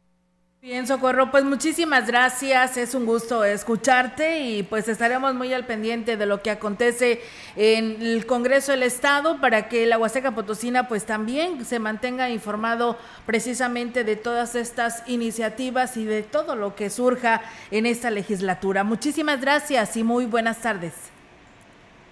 [0.62, 6.18] Bien, Socorro, pues muchísimas gracias, es un gusto escucharte y pues estaremos muy al pendiente
[6.18, 7.22] de lo que acontece
[7.56, 12.98] en el Congreso del Estado para que la Huasteca Potosina pues también se mantenga informado
[13.24, 18.84] precisamente de todas estas iniciativas y de todo lo que surja en esta legislatura.
[18.84, 20.92] Muchísimas gracias y muy buenas tardes.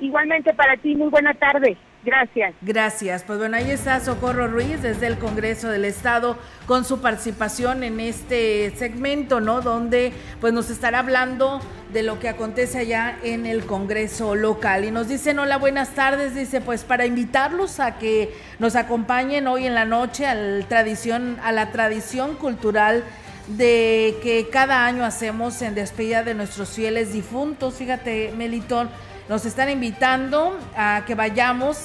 [0.01, 1.77] Igualmente para ti, muy buena tarde.
[2.05, 2.55] Gracias.
[2.63, 3.25] Gracias.
[3.25, 7.99] Pues bueno, ahí está Socorro Ruiz desde el Congreso del Estado con su participación en
[7.99, 9.61] este segmento, ¿no?
[9.61, 11.61] Donde pues nos estará hablando
[11.93, 14.85] de lo que acontece allá en el Congreso local.
[14.85, 19.67] Y nos dicen, hola, buenas tardes, dice, pues para invitarlos a que nos acompañen hoy
[19.67, 23.03] en la noche a la tradición, a la tradición cultural
[23.49, 27.75] de que cada año hacemos en despedida de nuestros fieles difuntos.
[27.75, 28.91] Fíjate, Melitón,
[29.29, 31.79] nos están invitando a que vayamos.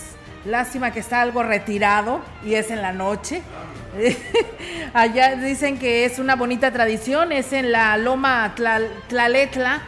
[0.45, 3.41] Lástima que está algo retirado y es en la noche.
[4.93, 8.53] Allá dicen que es una bonita tradición, es en la Loma
[9.07, 9.81] Tlaletla,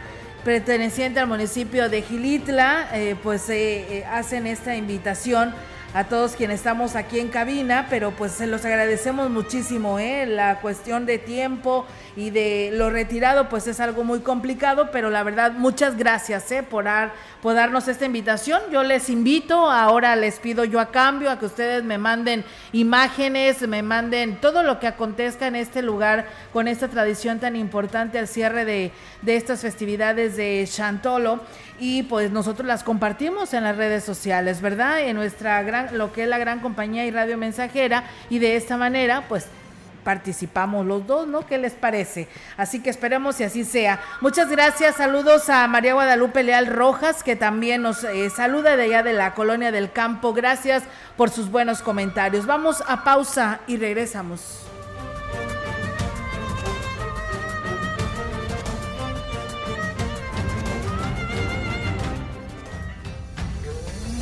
[0.44, 5.52] perteneciente al municipio de Gilitla, eh, pues eh, hacen esta invitación
[5.96, 10.26] a todos quienes estamos aquí en cabina, pero pues se los agradecemos muchísimo, ¿eh?
[10.26, 15.22] La cuestión de tiempo y de lo retirado, pues es algo muy complicado, pero la
[15.22, 16.62] verdad, muchas gracias, ¿eh?
[16.62, 16.84] Por,
[17.40, 18.60] por darnos esta invitación.
[18.70, 23.66] Yo les invito, ahora les pido yo a cambio a que ustedes me manden imágenes,
[23.66, 28.28] me manden todo lo que acontezca en este lugar con esta tradición tan importante al
[28.28, 31.40] cierre de, de estas festividades de Chantolo
[31.78, 35.00] y pues nosotros las compartimos en las redes sociales, ¿verdad?
[35.00, 38.76] En nuestra gran, lo que es la gran compañía y radio mensajera y de esta
[38.76, 39.46] manera pues
[40.06, 41.44] participamos los dos, ¿no?
[41.44, 42.28] ¿Qué les parece?
[42.56, 44.00] Así que esperemos y así sea.
[44.20, 49.02] Muchas gracias, saludos a María Guadalupe Leal Rojas, que también nos eh, saluda de allá
[49.02, 50.32] de la colonia del campo.
[50.32, 50.84] Gracias
[51.16, 52.46] por sus buenos comentarios.
[52.46, 54.65] Vamos a pausa y regresamos.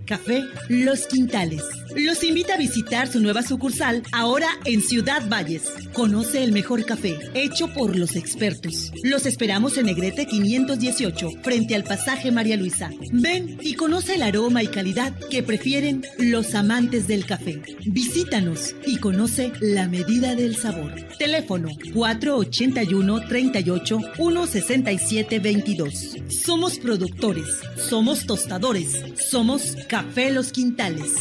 [0.07, 1.63] Café Los Quintales.
[1.97, 5.65] Los invita a visitar su nueva sucursal ahora en Ciudad Valles.
[5.93, 8.93] Conoce el mejor café, hecho por los expertos.
[9.03, 12.91] Los esperamos en Negrete 518, frente al pasaje María Luisa.
[13.11, 17.61] Ven y conoce el aroma y calidad que prefieren los amantes del café.
[17.87, 20.95] Visítanos y conoce la medida del sabor.
[21.19, 26.17] Teléfono 481 38 167 22.
[26.29, 31.15] Somos productores, somos tostadores, somos Café Los Quintales.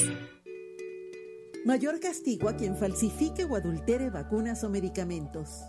[1.63, 5.63] Mayor castigo a quien falsifique o adultere vacunas o medicamentos.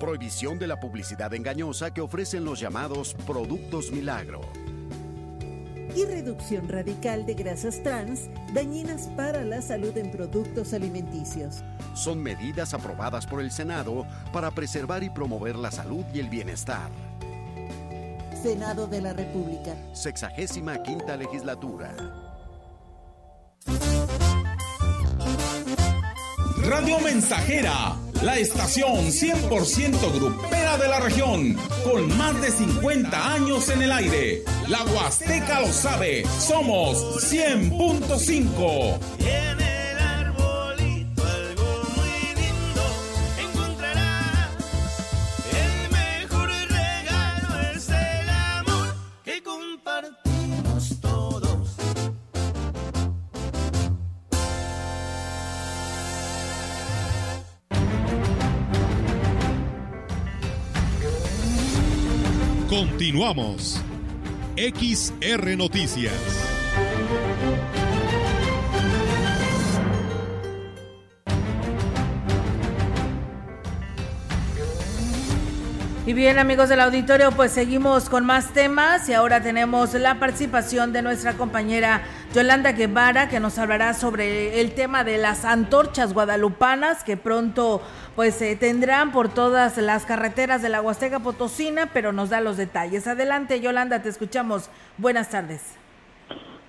[0.00, 4.40] Prohibición de la publicidad engañosa que ofrecen los llamados productos milagro.
[5.94, 11.62] Y reducción radical de grasas trans dañinas para la salud en productos alimenticios.
[11.94, 16.90] Son medidas aprobadas por el Senado para preservar y promover la salud y el bienestar.
[18.42, 19.76] Senado de la República.
[19.92, 21.94] Sexagésima quinta legislatura.
[26.64, 33.82] Radio Mensajera, la estación 100% grupera de la región, con más de 50 años en
[33.82, 34.42] el aire.
[34.68, 38.98] La Huasteca lo sabe, somos 100.5.
[63.12, 63.78] Continuamos.
[64.56, 66.14] XR Noticias.
[76.06, 80.94] Y bien amigos del auditorio, pues seguimos con más temas y ahora tenemos la participación
[80.94, 82.02] de nuestra compañera
[82.34, 87.82] Yolanda Guevara que nos hablará sobre el tema de las antorchas guadalupanas que pronto
[88.16, 92.56] pues se tendrán por todas las carreteras de la Huasteca Potosina, pero nos da los
[92.56, 93.06] detalles.
[93.06, 94.70] Adelante Yolanda, te escuchamos.
[94.98, 95.78] Buenas tardes.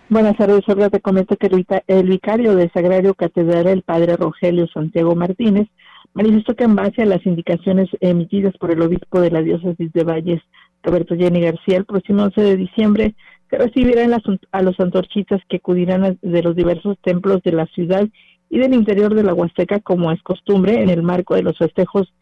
[0.09, 0.89] Buenas tardes, Olga.
[0.89, 1.49] Te comento que
[1.87, 5.67] el vicario de Sagrario Catedral, el padre Rogelio Santiago Martínez,
[6.13, 10.03] manifestó que en base a las indicaciones emitidas por el obispo de la diócesis de
[10.03, 10.41] Valles,
[10.83, 13.15] Roberto Jenny García, el próximo 11 de diciembre
[13.49, 17.65] se recibirán las- a los antorchistas que acudirán a- de los diversos templos de la
[17.67, 18.07] ciudad
[18.53, 22.13] y del interior de la Huasteca, como es costumbre, en el marco de los festejos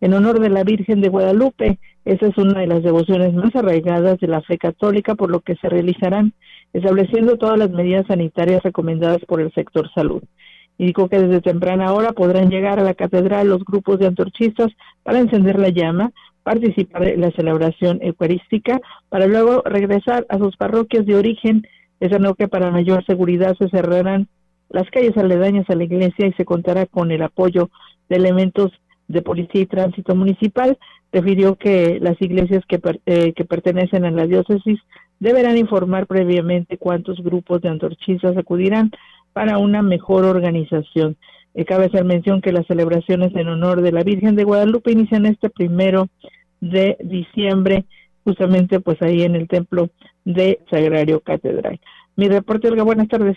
[0.00, 1.80] en honor de la Virgen de Guadalupe.
[2.04, 5.56] Esa es una de las devociones más arraigadas de la fe católica, por lo que
[5.56, 6.32] se realizarán
[6.72, 10.22] estableciendo todas las medidas sanitarias recomendadas por el sector salud.
[10.78, 14.68] Indicó que desde temprana hora podrán llegar a la catedral los grupos de antorchistas
[15.02, 16.12] para encender la llama,
[16.44, 21.66] participar en la celebración eucarística, para luego regresar a sus parroquias de origen.
[21.98, 24.28] Es que para mayor seguridad se cerrarán
[24.70, 27.70] las calles aledañas a la iglesia y se contará con el apoyo
[28.08, 28.72] de elementos
[29.08, 30.78] de policía y tránsito municipal.
[31.12, 34.78] Refirió que las iglesias que, eh, que pertenecen a la diócesis
[35.18, 38.90] deberán informar previamente cuántos grupos de antorchistas acudirán
[39.32, 41.16] para una mejor organización.
[41.54, 45.26] Eh, cabe hacer mención que las celebraciones en honor de la Virgen de Guadalupe inician
[45.26, 46.08] este primero
[46.60, 47.84] de diciembre,
[48.24, 49.90] justamente pues ahí en el templo
[50.24, 51.80] de Sagrario Catedral.
[52.16, 53.36] Mi reporte, Olga, buenas tardes.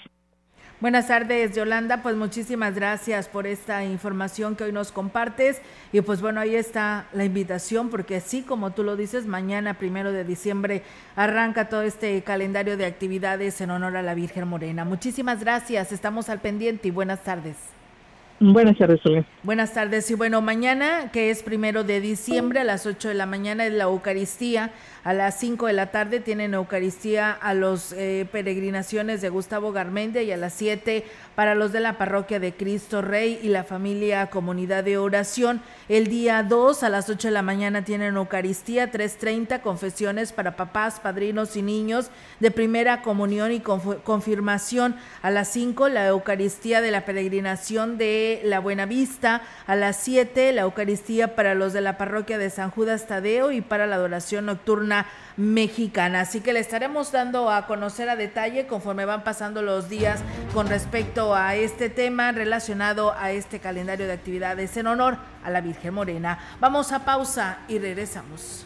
[0.80, 2.02] Buenas tardes, Yolanda.
[2.04, 5.62] Pues muchísimas gracias por esta información que hoy nos compartes.
[5.94, 10.12] Y pues bueno, ahí está la invitación, porque así como tú lo dices, mañana, primero
[10.12, 10.84] de diciembre,
[11.16, 14.84] arranca todo este calendario de actividades en honor a la Virgen Morena.
[14.84, 15.92] Muchísimas gracias.
[15.94, 17.56] Estamos al pendiente y buenas tardes.
[18.40, 19.00] Buenas tardes.
[19.44, 20.12] Buenas tardes.
[20.12, 23.72] Y bueno, mañana, que es primero de diciembre a las 8 de la mañana, es
[23.72, 24.72] la Eucaristía
[25.04, 30.24] A las 5 de la tarde tienen Eucaristía a los eh, peregrinaciones de Gustavo Garmendia
[30.24, 31.04] y a las 7
[31.36, 35.62] para los de la parroquia de Cristo Rey y la familia Comunidad de Oración.
[35.90, 41.02] El día 2 a las 8 de la mañana tienen Eucaristía, 3.30 confesiones para papás,
[41.02, 44.96] padrinos y niños de primera comunión y confirmación.
[45.22, 49.42] A las 5 la Eucaristía de la peregrinación de la Buena Vista.
[49.68, 53.60] A las 7 la Eucaristía para los de la parroquia de San Judas Tadeo y
[53.60, 54.93] para la adoración nocturna
[55.38, 56.22] mexicana.
[56.22, 60.20] Así que le estaremos dando a conocer a detalle conforme van pasando los días
[60.54, 65.62] con respecto a este tema relacionado a este calendario de actividades en honor a la
[65.62, 66.40] Virgen Morena.
[66.60, 68.66] Vamos a pausa y regresamos.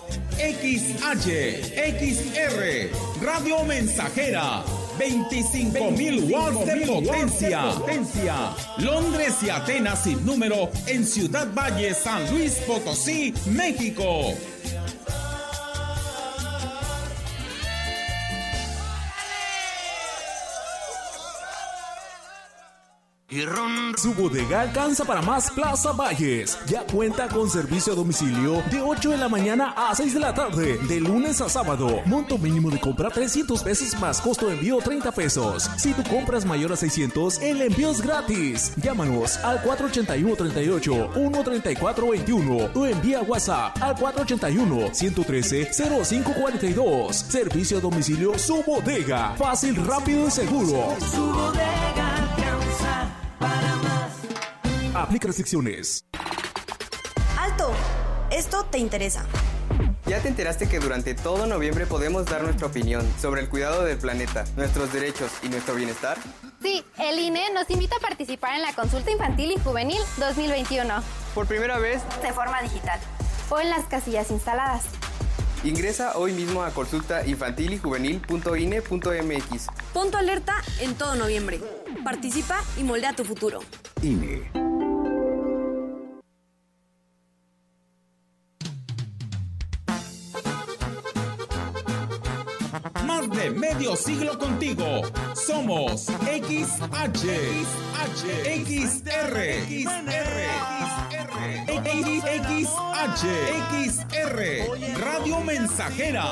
[0.41, 1.69] XH,
[1.99, 2.89] XR,
[3.21, 4.63] Radio Mensajera,
[4.97, 8.55] 25.000 watts de potencia.
[8.79, 14.33] Londres y Atenas sin número en Ciudad Valle, San Luis Potosí, México.
[23.95, 26.57] Su bodega alcanza para más Plaza Valles.
[26.67, 30.33] Ya cuenta con servicio a domicilio de 8 de la mañana a 6 de la
[30.33, 32.01] tarde, de lunes a sábado.
[32.05, 35.69] Monto mínimo de compra 300 pesos más costo de envío 30 pesos.
[35.77, 38.73] Si tu compras mayor a 600, el envío es gratis.
[38.75, 47.15] Llámanos al 481 38 134 21 o envía WhatsApp al 481 113 0542.
[47.15, 49.35] Servicio a domicilio Su Bodega.
[49.37, 50.97] Fácil, rápido y seguro.
[50.99, 52.10] Su bodega
[53.41, 54.95] para más.
[54.95, 56.05] Aplica restricciones.
[57.37, 57.73] ¡Alto!
[58.31, 59.25] Esto te interesa.
[60.05, 63.97] ¿Ya te enteraste que durante todo noviembre podemos dar nuestra opinión sobre el cuidado del
[63.97, 66.17] planeta, nuestros derechos y nuestro bienestar?
[66.61, 71.01] Sí, el INE nos invita a participar en la consulta infantil y juvenil 2021.
[71.33, 72.99] Por primera vez, De forma digital.
[73.49, 74.83] O en las casillas instaladas.
[75.63, 79.67] Ingresa hoy mismo a consulta infantil y juvenil.ine.mx.
[79.93, 81.59] Punto alerta en todo noviembre.
[82.03, 83.59] Participa y moldea tu futuro.
[84.01, 84.49] INE.
[93.05, 95.01] Más de medio siglo contigo.
[95.35, 97.27] Somos XH,
[98.05, 98.25] XH,
[98.65, 99.37] XR,
[99.67, 100.90] XR,
[102.65, 104.39] XR,
[104.99, 106.23] Radio Mensajera,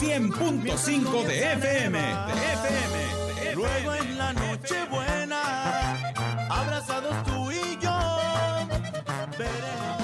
[0.00, 3.54] 100.5 de FM, de FM.
[3.54, 6.12] Luego en la noche buena,
[6.48, 7.98] abrazados tú y yo,
[9.38, 10.02] veremos.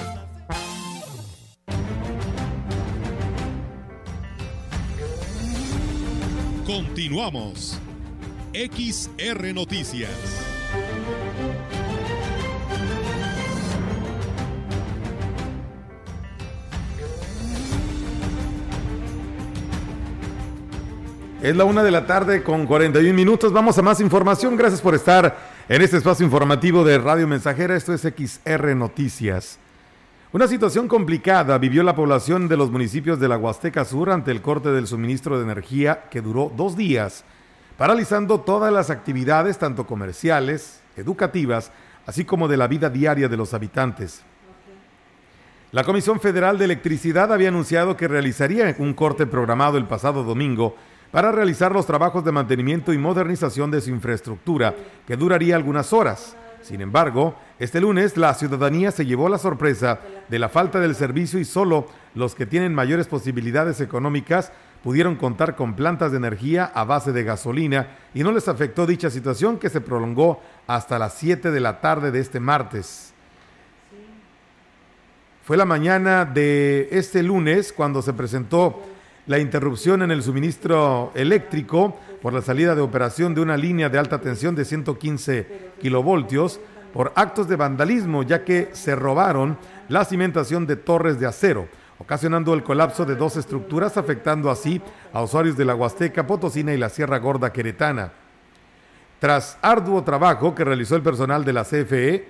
[6.65, 7.79] Continuamos.
[8.53, 10.09] XR Noticias.
[21.41, 23.53] Es la una de la tarde con 41 minutos.
[23.53, 24.57] Vamos a más información.
[24.57, 25.37] Gracias por estar
[25.69, 27.77] en este espacio informativo de Radio Mensajera.
[27.77, 29.57] Esto es XR Noticias.
[30.33, 34.41] Una situación complicada vivió la población de los municipios de la Huasteca Sur ante el
[34.41, 37.23] corte del suministro de energía que duró dos días,
[37.77, 41.71] paralizando todas las actividades, tanto comerciales, educativas,
[42.05, 44.23] así como de la vida diaria de los habitantes.
[45.71, 50.75] La Comisión Federal de Electricidad había anunciado que realizaría un corte programado el pasado domingo
[51.11, 54.75] para realizar los trabajos de mantenimiento y modernización de su infraestructura,
[55.07, 56.35] que duraría algunas horas.
[56.61, 61.39] Sin embargo, este lunes la ciudadanía se llevó la sorpresa de la falta del servicio
[61.39, 64.51] y solo los que tienen mayores posibilidades económicas
[64.83, 69.09] pudieron contar con plantas de energía a base de gasolina y no les afectó dicha
[69.09, 73.13] situación que se prolongó hasta las 7 de la tarde de este martes.
[75.43, 78.83] Fue la mañana de este lunes cuando se presentó
[79.29, 83.99] la interrupción en el suministro eléctrico por la salida de operación de una línea de
[83.99, 86.59] alta tensión de 115 kilovoltios
[86.91, 89.55] por actos de vandalismo, ya que se robaron
[89.87, 91.67] la cimentación de torres de acero.
[91.99, 94.81] ocasionando el colapso de dos estructuras, afectando así
[95.13, 98.13] a usuarios de la Huasteca Potosina y la Sierra Gorda Queretana.
[99.19, 102.29] Tras arduo trabajo que realizó el personal de la CFE,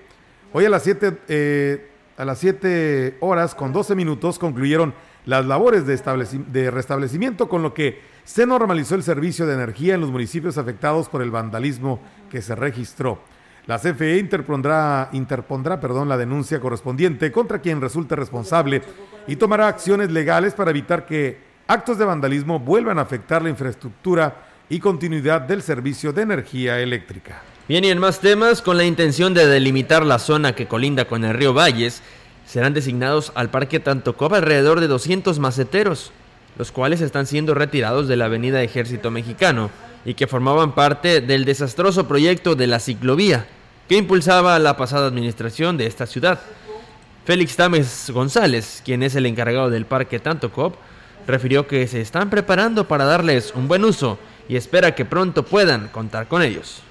[0.52, 1.90] hoy a las 7 eh,
[2.20, 4.92] a las 7 horas con 12 minutos concluyeron
[5.26, 10.10] las labores de, restablecimiento, con lo que se normalizó el servicio de energía en los
[10.10, 12.00] municipios afectados por el vandalismo
[12.30, 13.22] que se registró.
[13.66, 18.82] La CFE interpondrá, interpondrá perdón, la denuncia correspondiente contra quien resulte responsable
[19.26, 24.46] y tomará acciones legales para evitar que actos de vandalismo vuelvan a afectar la infraestructura
[24.68, 27.42] y continuidad del servicio de energía eléctrica.
[27.68, 31.24] Bien, y en más temas, con la intención de delimitar la zona que colinda con
[31.24, 32.02] el río Valles,
[32.50, 36.10] serán designados al Parque Tantocop alrededor de 200 maceteros,
[36.58, 39.70] los cuales están siendo retirados de la Avenida Ejército Mexicano
[40.04, 43.46] y que formaban parte del desastroso proyecto de la ciclovía
[43.88, 46.40] que impulsaba la pasada administración de esta ciudad.
[47.24, 50.74] Félix Tames González, quien es el encargado del Parque Tantocop,
[51.28, 55.86] refirió que se están preparando para darles un buen uso y espera que pronto puedan
[55.86, 56.82] contar con ellos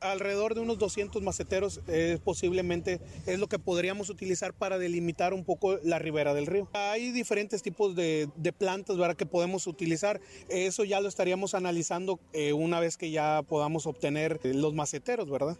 [0.00, 5.44] alrededor de unos 200 maceteros eh, posiblemente es lo que podríamos utilizar para delimitar un
[5.44, 6.68] poco la ribera del río.
[6.72, 8.28] Hay diferentes tipos de,
[8.58, 9.16] plantas ¿verdad?
[9.16, 10.20] que podemos utilizar.
[10.48, 15.30] Eso ya lo estaríamos analizando eh, una vez que ya podamos obtener eh, los maceteros,
[15.30, 15.56] ¿verdad?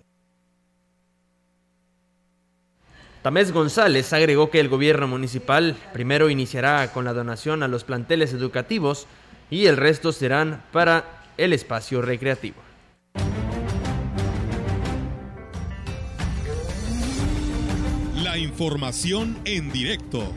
[3.23, 8.33] Tamés González agregó que el gobierno municipal primero iniciará con la donación a los planteles
[8.33, 9.09] educativos
[9.51, 12.66] y el resto serán para el espacio recreativo.
[18.37, 20.33] Información en directo.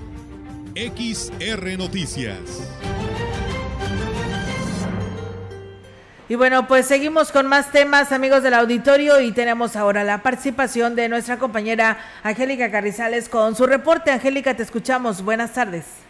[0.75, 2.75] XR Noticias.
[6.29, 10.95] Y bueno, pues seguimos con más temas, amigos del auditorio, y tenemos ahora la participación
[10.95, 14.11] de nuestra compañera Angélica Carrizales con su reporte.
[14.11, 15.23] Angélica, te escuchamos.
[15.23, 16.05] Buenas tardes.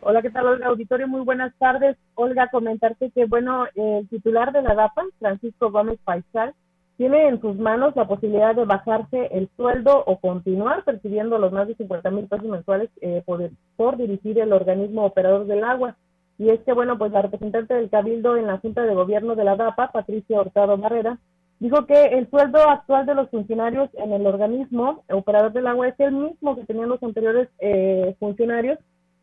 [0.00, 0.66] Hola, ¿qué tal, Olga?
[0.66, 1.96] Auditorio, muy buenas tardes.
[2.14, 6.54] Olga, comentarte que, bueno, el titular de la DAPA, Francisco Gómez Paisal,
[6.98, 11.68] tiene en sus manos la posibilidad de bajarse el sueldo o continuar percibiendo los más
[11.68, 15.96] de 50 mil pesos mensuales eh, por, dirigir el organismo operador del agua.
[16.38, 19.44] Y es que, bueno, pues la representante del Cabildo en la Junta de Gobierno de
[19.44, 21.18] la DAPA, Patricia Hurtado Barrera,
[21.60, 26.00] dijo que el sueldo actual de los funcionarios en el organismo operador del agua es
[26.00, 28.78] el mismo que tenían los anteriores eh, funcionarios.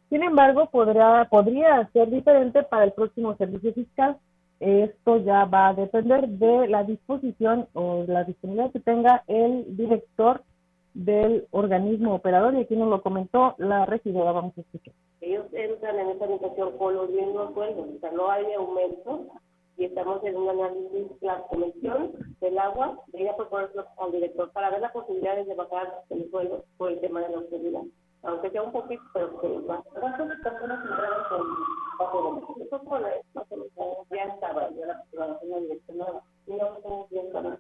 [0.10, 4.18] Sin embargo, podría ser diferente para el próximo servicio fiscal
[4.66, 10.42] esto ya va a depender de la disposición o la disponibilidad que tenga el director
[10.96, 14.94] del organismo operador y aquí nos lo comentó la regidora, vamos a escuchar.
[15.22, 19.26] Ellos entran en esta negociación con los mismos sueldos, o sea, no hay aumento
[19.78, 24.52] y estamos en un análisis, la comisión del agua de ir a proponerlo al director
[24.52, 27.82] para ver las posibilidades de bajar el sueldo por el tema de la seguridad
[28.26, 29.48] aunque sea un poquito, pero que.
[30.00, 31.48] ¿Cuántas personas entraron con
[32.00, 33.00] bajo Eso fue
[34.12, 36.22] ya estaba, ya la programación direccionada.
[36.48, 37.58] Y no bien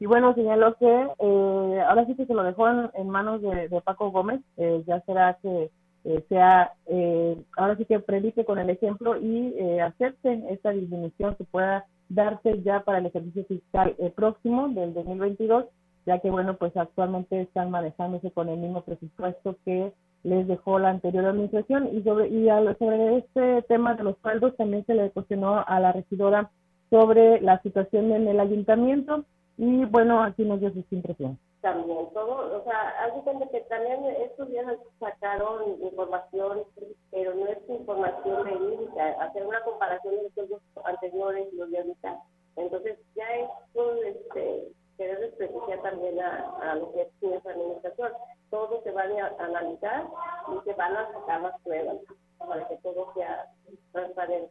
[0.00, 3.80] y bueno, señaló que eh, ahora sí que se lo dejó en, manos de, de,
[3.80, 5.70] Paco Gómez, eh, ya será que
[6.04, 11.34] eh, sea, eh, ahora sí que predique con el ejemplo y eh, acepte esta disminución
[11.36, 15.64] que pueda darse ya para el ejercicio fiscal eh, próximo del 2022
[16.06, 19.92] ya que bueno, pues actualmente están manejándose con el mismo presupuesto que
[20.22, 22.46] les dejó la anterior administración y sobre y
[22.78, 26.50] sobre este tema de los sueldos también se le cuestionó a la regidora
[26.90, 29.24] sobre la situación en el ayuntamiento
[29.56, 31.38] y bueno, aquí nos dio sus impresiones.
[31.60, 34.66] También todo, o sea, algo que también estos días
[35.00, 36.62] sacaron información,
[37.10, 41.78] pero no es información verídica, hacer una comparación de los sueldos anteriores y los de
[41.78, 42.18] ahorita.
[42.56, 48.12] Entonces ya es un, este, querer desprestigiar también a, a lo que es administración.
[48.50, 50.06] Todo se va a analizar
[50.52, 51.96] y se van a sacar las pruebas
[52.38, 53.46] para que todo sea
[53.92, 54.50] transparente.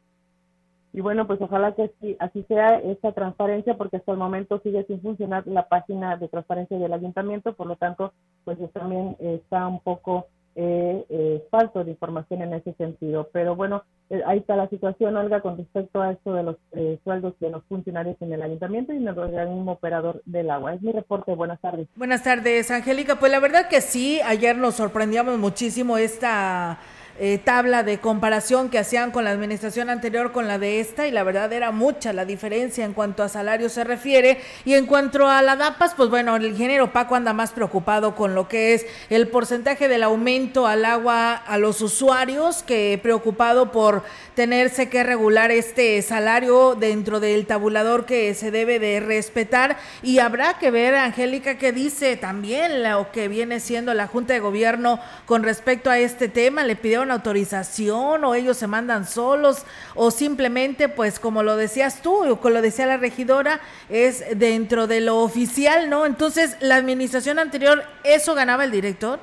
[0.94, 4.86] Y bueno, pues ojalá que así, así sea esta transparencia, porque hasta el momento sigue
[4.86, 8.14] sin funcionar la página de transparencia del ayuntamiento, por lo tanto,
[8.46, 13.30] pues también está un poco eh, eh, falso de información en ese sentido.
[13.32, 17.00] Pero bueno, eh, ahí está la situación, Olga, con respecto a esto de los eh,
[17.04, 20.74] sueldos de los funcionarios en el ayuntamiento y en el organismo operador del agua.
[20.74, 21.34] Es mi reporte.
[21.36, 21.88] Buenas tardes.
[21.96, 23.16] Buenas tardes, Angélica.
[23.20, 26.80] Pues la verdad que sí, ayer nos sorprendíamos muchísimo esta
[27.20, 31.12] eh, tabla de comparación que hacían con la administración anterior con la de esta y
[31.12, 34.40] la verdad era mucha la diferencia en cuanto a salario se refiere.
[34.66, 38.34] Y en cuanto a la DAPAS, pues bueno, el ingeniero Paco anda más preocupado con
[38.34, 44.04] lo que es el porcentaje del aumento al agua a los usuarios que preocupado por
[44.36, 49.78] tenerse que regular este salario dentro del tabulador que se debe de respetar.
[50.02, 54.40] Y habrá que ver, Angélica, que dice también lo que viene siendo la Junta de
[54.40, 60.12] Gobierno con respecto a este tema, le pidieron autorización o ellos se mandan solos o
[60.12, 65.02] simplemente pues como lo decías tú o como lo decía la regidora es dentro de
[65.02, 66.06] lo oficial, ¿no?
[66.06, 69.20] Entonces, la administración anterior, ¿eso ganaba el director?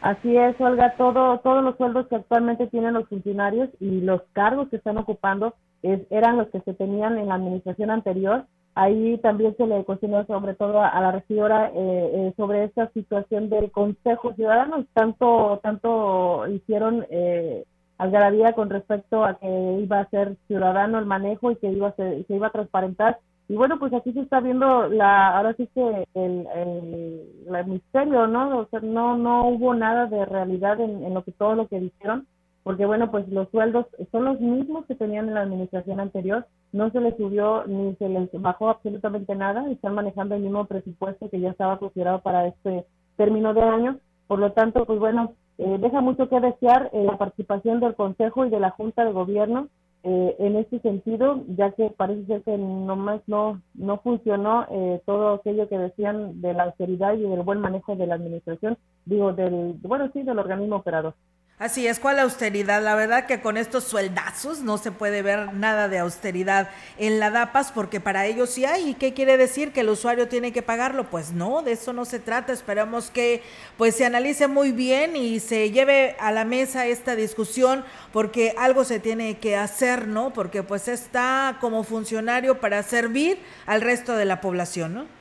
[0.00, 4.68] Así es, Olga, todo, todos los sueldos que actualmente tienen los funcionarios y los cargos
[4.68, 8.44] que están ocupando eran los que se tenían en la administración anterior.
[8.74, 13.48] Ahí también se le cuestionó sobre todo a, la regidora eh, eh, sobre esta situación
[13.48, 14.84] del Consejo Ciudadano.
[14.94, 17.64] Tanto, tanto hicieron eh,
[17.98, 21.94] algarabía con respecto a que iba a ser ciudadano el manejo y que iba a
[21.94, 26.06] se iba a transparentar y bueno, pues aquí se está viendo la, ahora sí que
[26.14, 28.60] el, el, misterio, ¿no?
[28.60, 32.26] O sea, no, no hubo nada de realidad en, lo que todo lo que dijeron,
[32.64, 36.90] porque bueno, pues los sueldos son los mismos que tenían en la administración anterior, no
[36.90, 41.38] se les subió ni se les bajó absolutamente nada, están manejando el mismo presupuesto que
[41.38, 42.84] ya estaba considerado para este
[43.16, 47.16] término de año, por lo tanto, pues bueno, eh, deja mucho que desear eh, la
[47.16, 49.68] participación del Consejo y de la Junta de Gobierno
[50.06, 55.32] eh, en este sentido, ya que parece ser que nomás no, no funcionó eh, todo
[55.32, 59.72] aquello que decían de la austeridad y del buen manejo de la administración, digo, del,
[59.80, 61.14] bueno, sí, del organismo operador.
[61.56, 62.82] Así es, ¿cuál austeridad?
[62.82, 67.30] La verdad que con estos sueldazos no se puede ver nada de austeridad en la
[67.30, 68.90] DAPAS porque para ellos sí hay.
[68.90, 69.72] ¿Y qué quiere decir?
[69.72, 71.08] ¿Que el usuario tiene que pagarlo?
[71.10, 72.52] Pues no, de eso no se trata.
[72.52, 73.40] Esperamos que
[73.78, 78.84] pues se analice muy bien y se lleve a la mesa esta discusión porque algo
[78.84, 80.32] se tiene que hacer, ¿no?
[80.32, 85.13] Porque pues está como funcionario para servir al resto de la población, ¿no?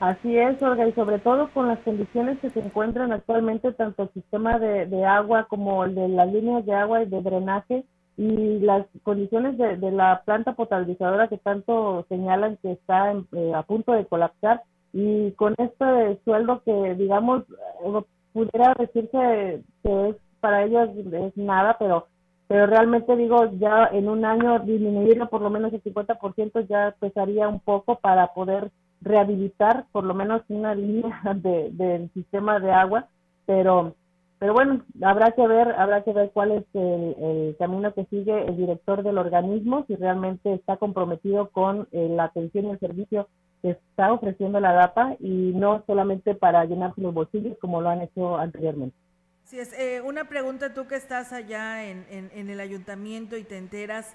[0.00, 4.10] Así es, Olga, y sobre todo con las condiciones que se encuentran actualmente, tanto el
[4.10, 7.84] sistema de, agua como el de las líneas de agua y de drenaje
[8.16, 13.92] y las condiciones de, la planta potabilizadora que tanto señalan que está eh, a punto
[13.92, 17.42] de colapsar y con este sueldo que, digamos,
[17.84, 22.06] eh, pudiera decirse que es para ellos es nada, pero
[22.46, 27.46] pero realmente digo, ya en un año disminuirlo por lo menos el 50% ya pesaría
[27.46, 28.70] un poco para poder
[29.00, 33.08] rehabilitar por lo menos una línea de, del sistema de agua,
[33.46, 33.94] pero
[34.38, 38.56] pero bueno, habrá que ver, habrá que ver cuál es el, camino que sigue el
[38.56, 43.28] director del organismo, si realmente está comprometido con eh, la atención y el servicio
[43.62, 48.02] que está ofreciendo la DAPA y no solamente para llenarse los bolsillos como lo han
[48.02, 48.96] hecho anteriormente.
[49.42, 54.14] Sí, es eh, una pregunta tú que estás allá en el ayuntamiento y te enteras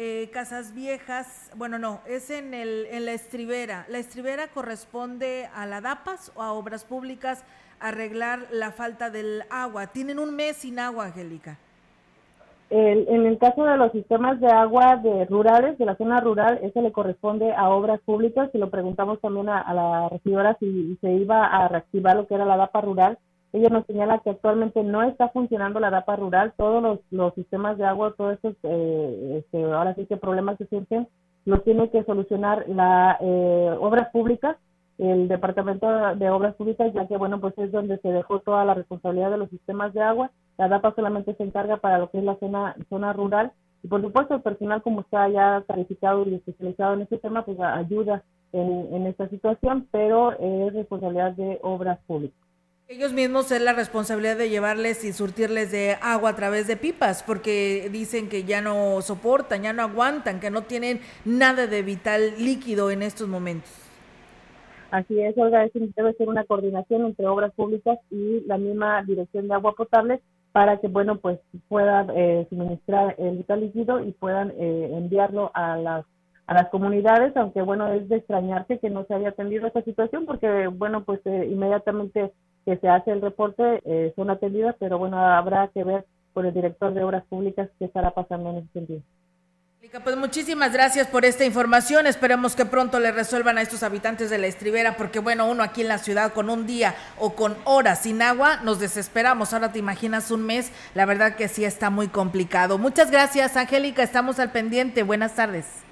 [0.00, 3.84] eh, Casas Viejas, bueno, no, es en, el, en la estribera.
[3.88, 7.44] ¿La estribera corresponde a la DAPAS o a Obras Públicas
[7.80, 9.88] arreglar la falta del agua?
[9.88, 11.58] Tienen un mes sin agua, Angélica.
[12.70, 16.80] en el caso de los sistemas de agua de rurales, de la zona rural, eso
[16.80, 18.50] le corresponde a obras públicas.
[18.54, 22.44] Y lo preguntamos también a, la regidora si se iba a reactivar lo que era
[22.44, 23.18] la DAPA rural,
[23.52, 27.86] ella nos señala que actualmente no está funcionando la DAPA rural, todos los, sistemas de
[27.86, 31.08] agua, todos estos, eh, este, ahora sí que problemas que surgen,
[31.46, 34.56] los tiene que solucionar la eh, Obras Públicas,
[34.98, 35.86] el Departamento
[36.16, 39.38] de Obras Públicas, ya que, bueno, pues es donde se dejó toda la responsabilidad de
[39.38, 40.30] los sistemas de agua.
[40.58, 43.52] La DAPA solamente se encarga para lo que es la zona, zona rural.
[43.82, 47.58] Y, por supuesto, el personal, como está ya calificado y especializado en este tema, pues
[47.60, 52.47] ayuda en, en esta situación, pero es responsabilidad de Obras Públicas.
[52.90, 57.22] Ellos mismos es la responsabilidad de llevarles y surtirles de agua a través de pipas,
[57.22, 62.32] porque dicen que ya no soportan, ya no aguantan, que no tienen nada de vital
[62.38, 63.70] líquido en estos momentos.
[64.90, 69.54] Así es, Olga, debe ser una coordinación entre obras públicas y la misma dirección de
[69.54, 70.22] agua potable
[70.52, 75.76] para que, bueno, pues puedan eh, suministrar el vital líquido y puedan eh, enviarlo a
[75.76, 76.06] las
[76.46, 80.24] a las comunidades, aunque bueno, es de extrañarse que no se haya atendido esta situación
[80.24, 82.32] porque bueno, pues eh, inmediatamente
[82.64, 86.54] que se hace el reporte eh, son atendidas, pero bueno, habrá que ver por el
[86.54, 89.02] director de Obras Públicas qué estará pasando en ese sentido.
[90.04, 92.06] Pues muchísimas gracias por esta información.
[92.06, 95.80] Esperemos que pronto le resuelvan a estos habitantes de la estribera, porque bueno, uno aquí
[95.80, 99.54] en la ciudad con un día o con horas sin agua, nos desesperamos.
[99.54, 102.76] Ahora te imaginas un mes, la verdad que sí está muy complicado.
[102.76, 104.02] Muchas gracias, Angélica.
[104.02, 105.02] Estamos al pendiente.
[105.04, 105.87] Buenas tardes.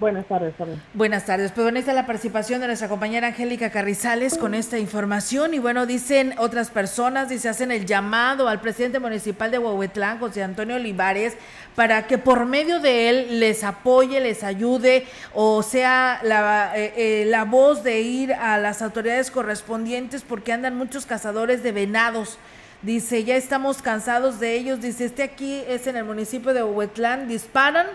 [0.00, 0.80] Buenas tardes, también.
[0.94, 1.50] Buenas tardes.
[1.50, 5.54] Pues bueno, está la participación de nuestra compañera Angélica Carrizales con esta información.
[5.54, 10.44] Y bueno, dicen otras personas, dice, hacen el llamado al presidente municipal de Huehuetlán, José
[10.44, 11.36] Antonio Olivares,
[11.74, 17.24] para que por medio de él les apoye, les ayude, o sea, la, eh, eh,
[17.26, 22.38] la voz de ir a las autoridades correspondientes, porque andan muchos cazadores de venados.
[22.82, 24.80] Dice, ya estamos cansados de ellos.
[24.80, 27.88] Dice, este aquí es en el municipio de Huehuetlán, disparan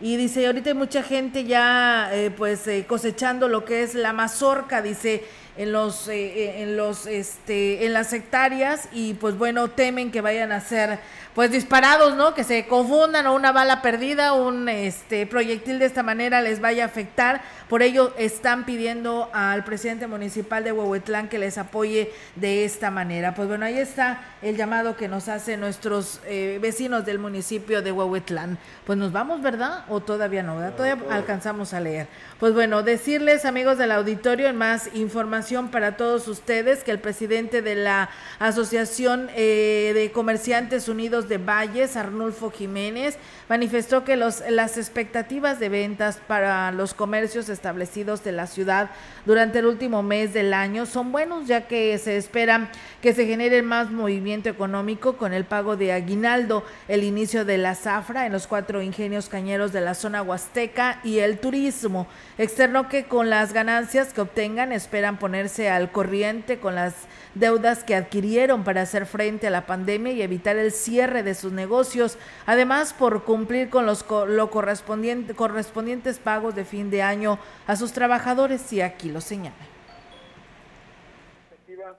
[0.00, 4.12] y dice, ahorita hay mucha gente ya eh, pues eh, cosechando lo que es la
[4.12, 5.24] mazorca, dice,
[5.56, 8.88] en los, eh, en los, este, en las hectáreas.
[8.92, 11.00] Y pues bueno, temen que vayan a ser
[11.38, 12.34] pues disparados, ¿no?
[12.34, 16.82] Que se confundan o una bala perdida, un este proyectil de esta manera les vaya
[16.82, 17.42] a afectar.
[17.68, 23.36] Por ello están pidiendo al presidente municipal de Huehuetlán que les apoye de esta manera.
[23.36, 27.92] Pues bueno, ahí está el llamado que nos hacen nuestros eh, vecinos del municipio de
[27.92, 28.58] Huehuetlán.
[28.84, 29.84] Pues nos vamos, ¿verdad?
[29.88, 30.74] O todavía no, ¿verdad?
[30.74, 32.08] Todavía alcanzamos a leer.
[32.40, 37.62] Pues bueno, decirles, amigos del auditorio, en más información para todos ustedes, que el presidente
[37.62, 38.10] de la
[38.40, 43.16] Asociación eh, de Comerciantes Unidos de Valles, Arnulfo Jiménez,
[43.48, 48.90] manifestó que los, las expectativas de ventas para los comercios establecidos de la ciudad
[49.26, 52.70] durante el último mes del año son buenos, ya que se espera
[53.02, 57.74] que se genere más movimiento económico con el pago de aguinaldo, el inicio de la
[57.74, 62.06] zafra en los cuatro ingenios cañeros de la zona huasteca y el turismo.
[62.38, 66.94] Externo que con las ganancias que obtengan esperan ponerse al corriente con las
[67.34, 71.52] deudas que adquirieron para hacer frente a la pandemia y evitar el cierre de sus
[71.52, 72.18] negocios.
[72.46, 77.92] Además, por cumplir con los lo correspondiente, correspondientes pagos de fin de año a sus
[77.92, 79.54] trabajadores, y aquí lo señala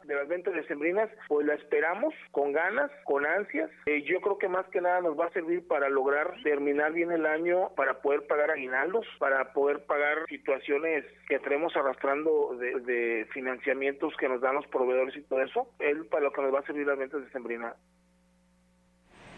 [0.03, 3.69] de las ventas decembrinas, pues la esperamos con ganas, con ansias.
[3.85, 7.11] Eh, yo creo que más que nada nos va a servir para lograr terminar bien
[7.11, 13.27] el año, para poder pagar aguinaldos, para poder pagar situaciones que tenemos arrastrando de, de
[13.31, 15.69] financiamientos que nos dan los proveedores y todo eso.
[15.79, 17.75] Es para lo que nos va a servir las ventas decembrinas.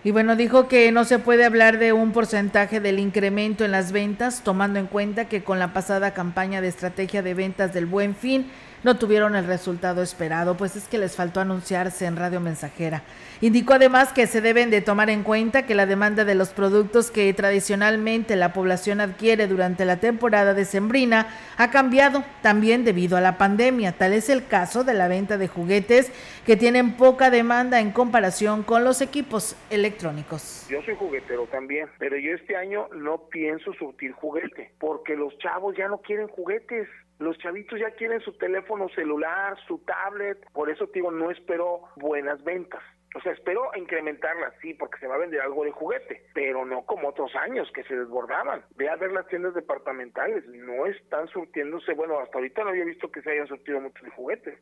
[0.04, 3.92] Y bueno, dijo que no se puede hablar de un porcentaje del incremento en las
[3.92, 8.16] ventas, tomando en cuenta que con la pasada campaña de estrategia de ventas del Buen
[8.16, 8.48] Fin,
[8.84, 13.04] no tuvieron el resultado esperado, pues es que les faltó anunciarse en Radio Mensajera.
[13.42, 17.10] Indicó además que se deben de tomar en cuenta que la demanda de los productos
[17.10, 21.28] que tradicionalmente la población adquiere durante la temporada decembrina
[21.58, 23.94] ha cambiado también debido a la pandemia.
[23.94, 26.12] Tal es el caso de la venta de juguetes
[26.46, 30.68] que tienen poca demanda en comparación con los equipos electrónicos.
[30.70, 35.76] Yo soy juguetero también, pero yo este año no pienso surtir juguete porque los chavos
[35.76, 36.88] ya no quieren juguetes.
[37.22, 42.44] Los chavitos ya quieren su teléfono celular, su tablet, por eso digo, no espero buenas
[42.44, 42.82] ventas.
[43.16, 46.84] O sea, espero incrementarlas, sí, porque se va a vender algo de juguete, pero no
[46.84, 48.64] como otros años que se desbordaban.
[48.76, 53.12] Ve a ver las tiendas departamentales, no están surtiéndose, bueno, hasta ahorita no había visto
[53.12, 54.60] que se hayan surtido mucho de juguetes.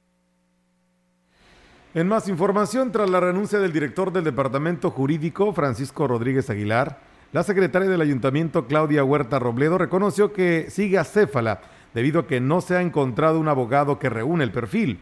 [1.94, 6.98] En más información, tras la renuncia del director del Departamento Jurídico, Francisco Rodríguez Aguilar,
[7.32, 11.62] la secretaria del Ayuntamiento, Claudia Huerta Robledo, reconoció que sigue acéfala
[11.94, 15.00] debido a que no se ha encontrado un abogado que reúne el perfil.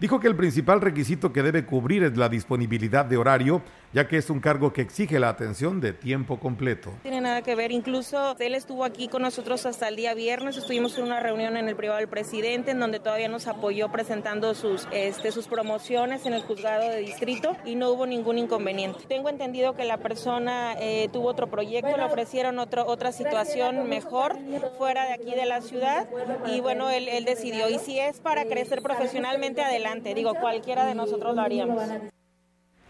[0.00, 3.62] Dijo que el principal requisito que debe cubrir es la disponibilidad de horario
[3.92, 6.92] ya que es un cargo que exige la atención de tiempo completo.
[7.02, 10.96] Tiene nada que ver, incluso él estuvo aquí con nosotros hasta el día viernes, estuvimos
[10.98, 14.86] en una reunión en el privado del presidente en donde todavía nos apoyó presentando sus,
[14.92, 19.00] este, sus promociones en el juzgado de distrito y no hubo ningún inconveniente.
[19.08, 24.36] Tengo entendido que la persona eh, tuvo otro proyecto, le ofrecieron otro, otra situación mejor
[24.78, 26.08] fuera de aquí de la ciudad
[26.46, 27.68] y bueno, él, él decidió.
[27.68, 31.82] Y si es para crecer profesionalmente, adelante, digo, cualquiera de nosotros lo haríamos.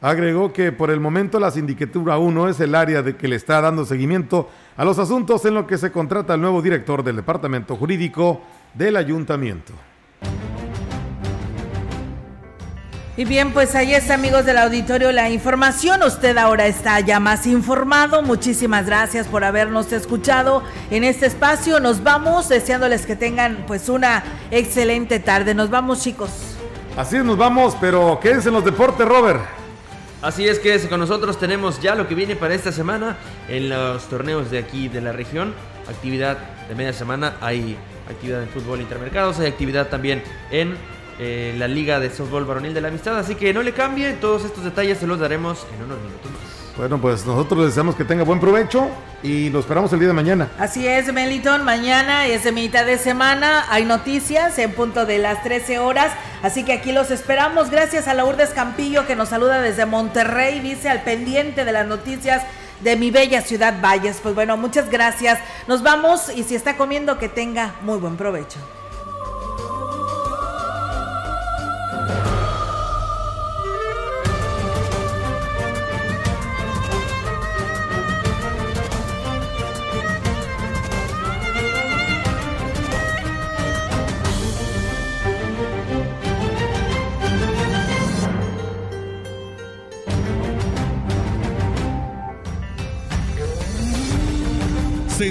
[0.02, 3.60] Agregó que por el momento la Sindicatura 1 es el área de que le está
[3.60, 7.76] dando seguimiento a los asuntos en lo que se contrata al nuevo director del Departamento
[7.76, 8.40] Jurídico
[8.72, 9.74] del Ayuntamiento.
[13.18, 16.02] Y bien, pues ahí está, amigos del auditorio, la información.
[16.02, 18.22] Usted ahora está ya más informado.
[18.22, 21.78] Muchísimas gracias por habernos escuchado en este espacio.
[21.80, 25.54] Nos vamos deseándoles que tengan pues una excelente tarde.
[25.54, 26.30] Nos vamos, chicos.
[26.96, 29.59] Así es, nos vamos, pero quédense en los deportes, Robert.
[30.22, 33.16] Así es que con nosotros tenemos ya lo que viene para esta semana
[33.48, 35.54] en los torneos de aquí de la región.
[35.88, 36.36] Actividad
[36.68, 40.76] de media semana, hay actividad en fútbol intermercados, hay actividad también en
[41.18, 43.18] eh, la Liga de Softball Varonil de la Amistad.
[43.18, 46.59] Así que no le cambie, todos estos detalles se los daremos en unos minutos más.
[46.80, 48.88] Bueno, pues nosotros deseamos que tenga buen provecho
[49.22, 50.48] y lo esperamos el día de mañana.
[50.58, 55.42] Así es, Meliton, mañana es de mitad de semana, hay noticias en punto de las
[55.42, 56.10] 13 horas,
[56.42, 57.68] así que aquí los esperamos.
[57.68, 62.44] Gracias a Lourdes Campillo que nos saluda desde Monterrey, dice al pendiente de las noticias
[62.80, 64.20] de mi bella ciudad Valles.
[64.22, 65.38] Pues bueno, muchas gracias.
[65.68, 68.58] Nos vamos y si está comiendo que tenga muy buen provecho.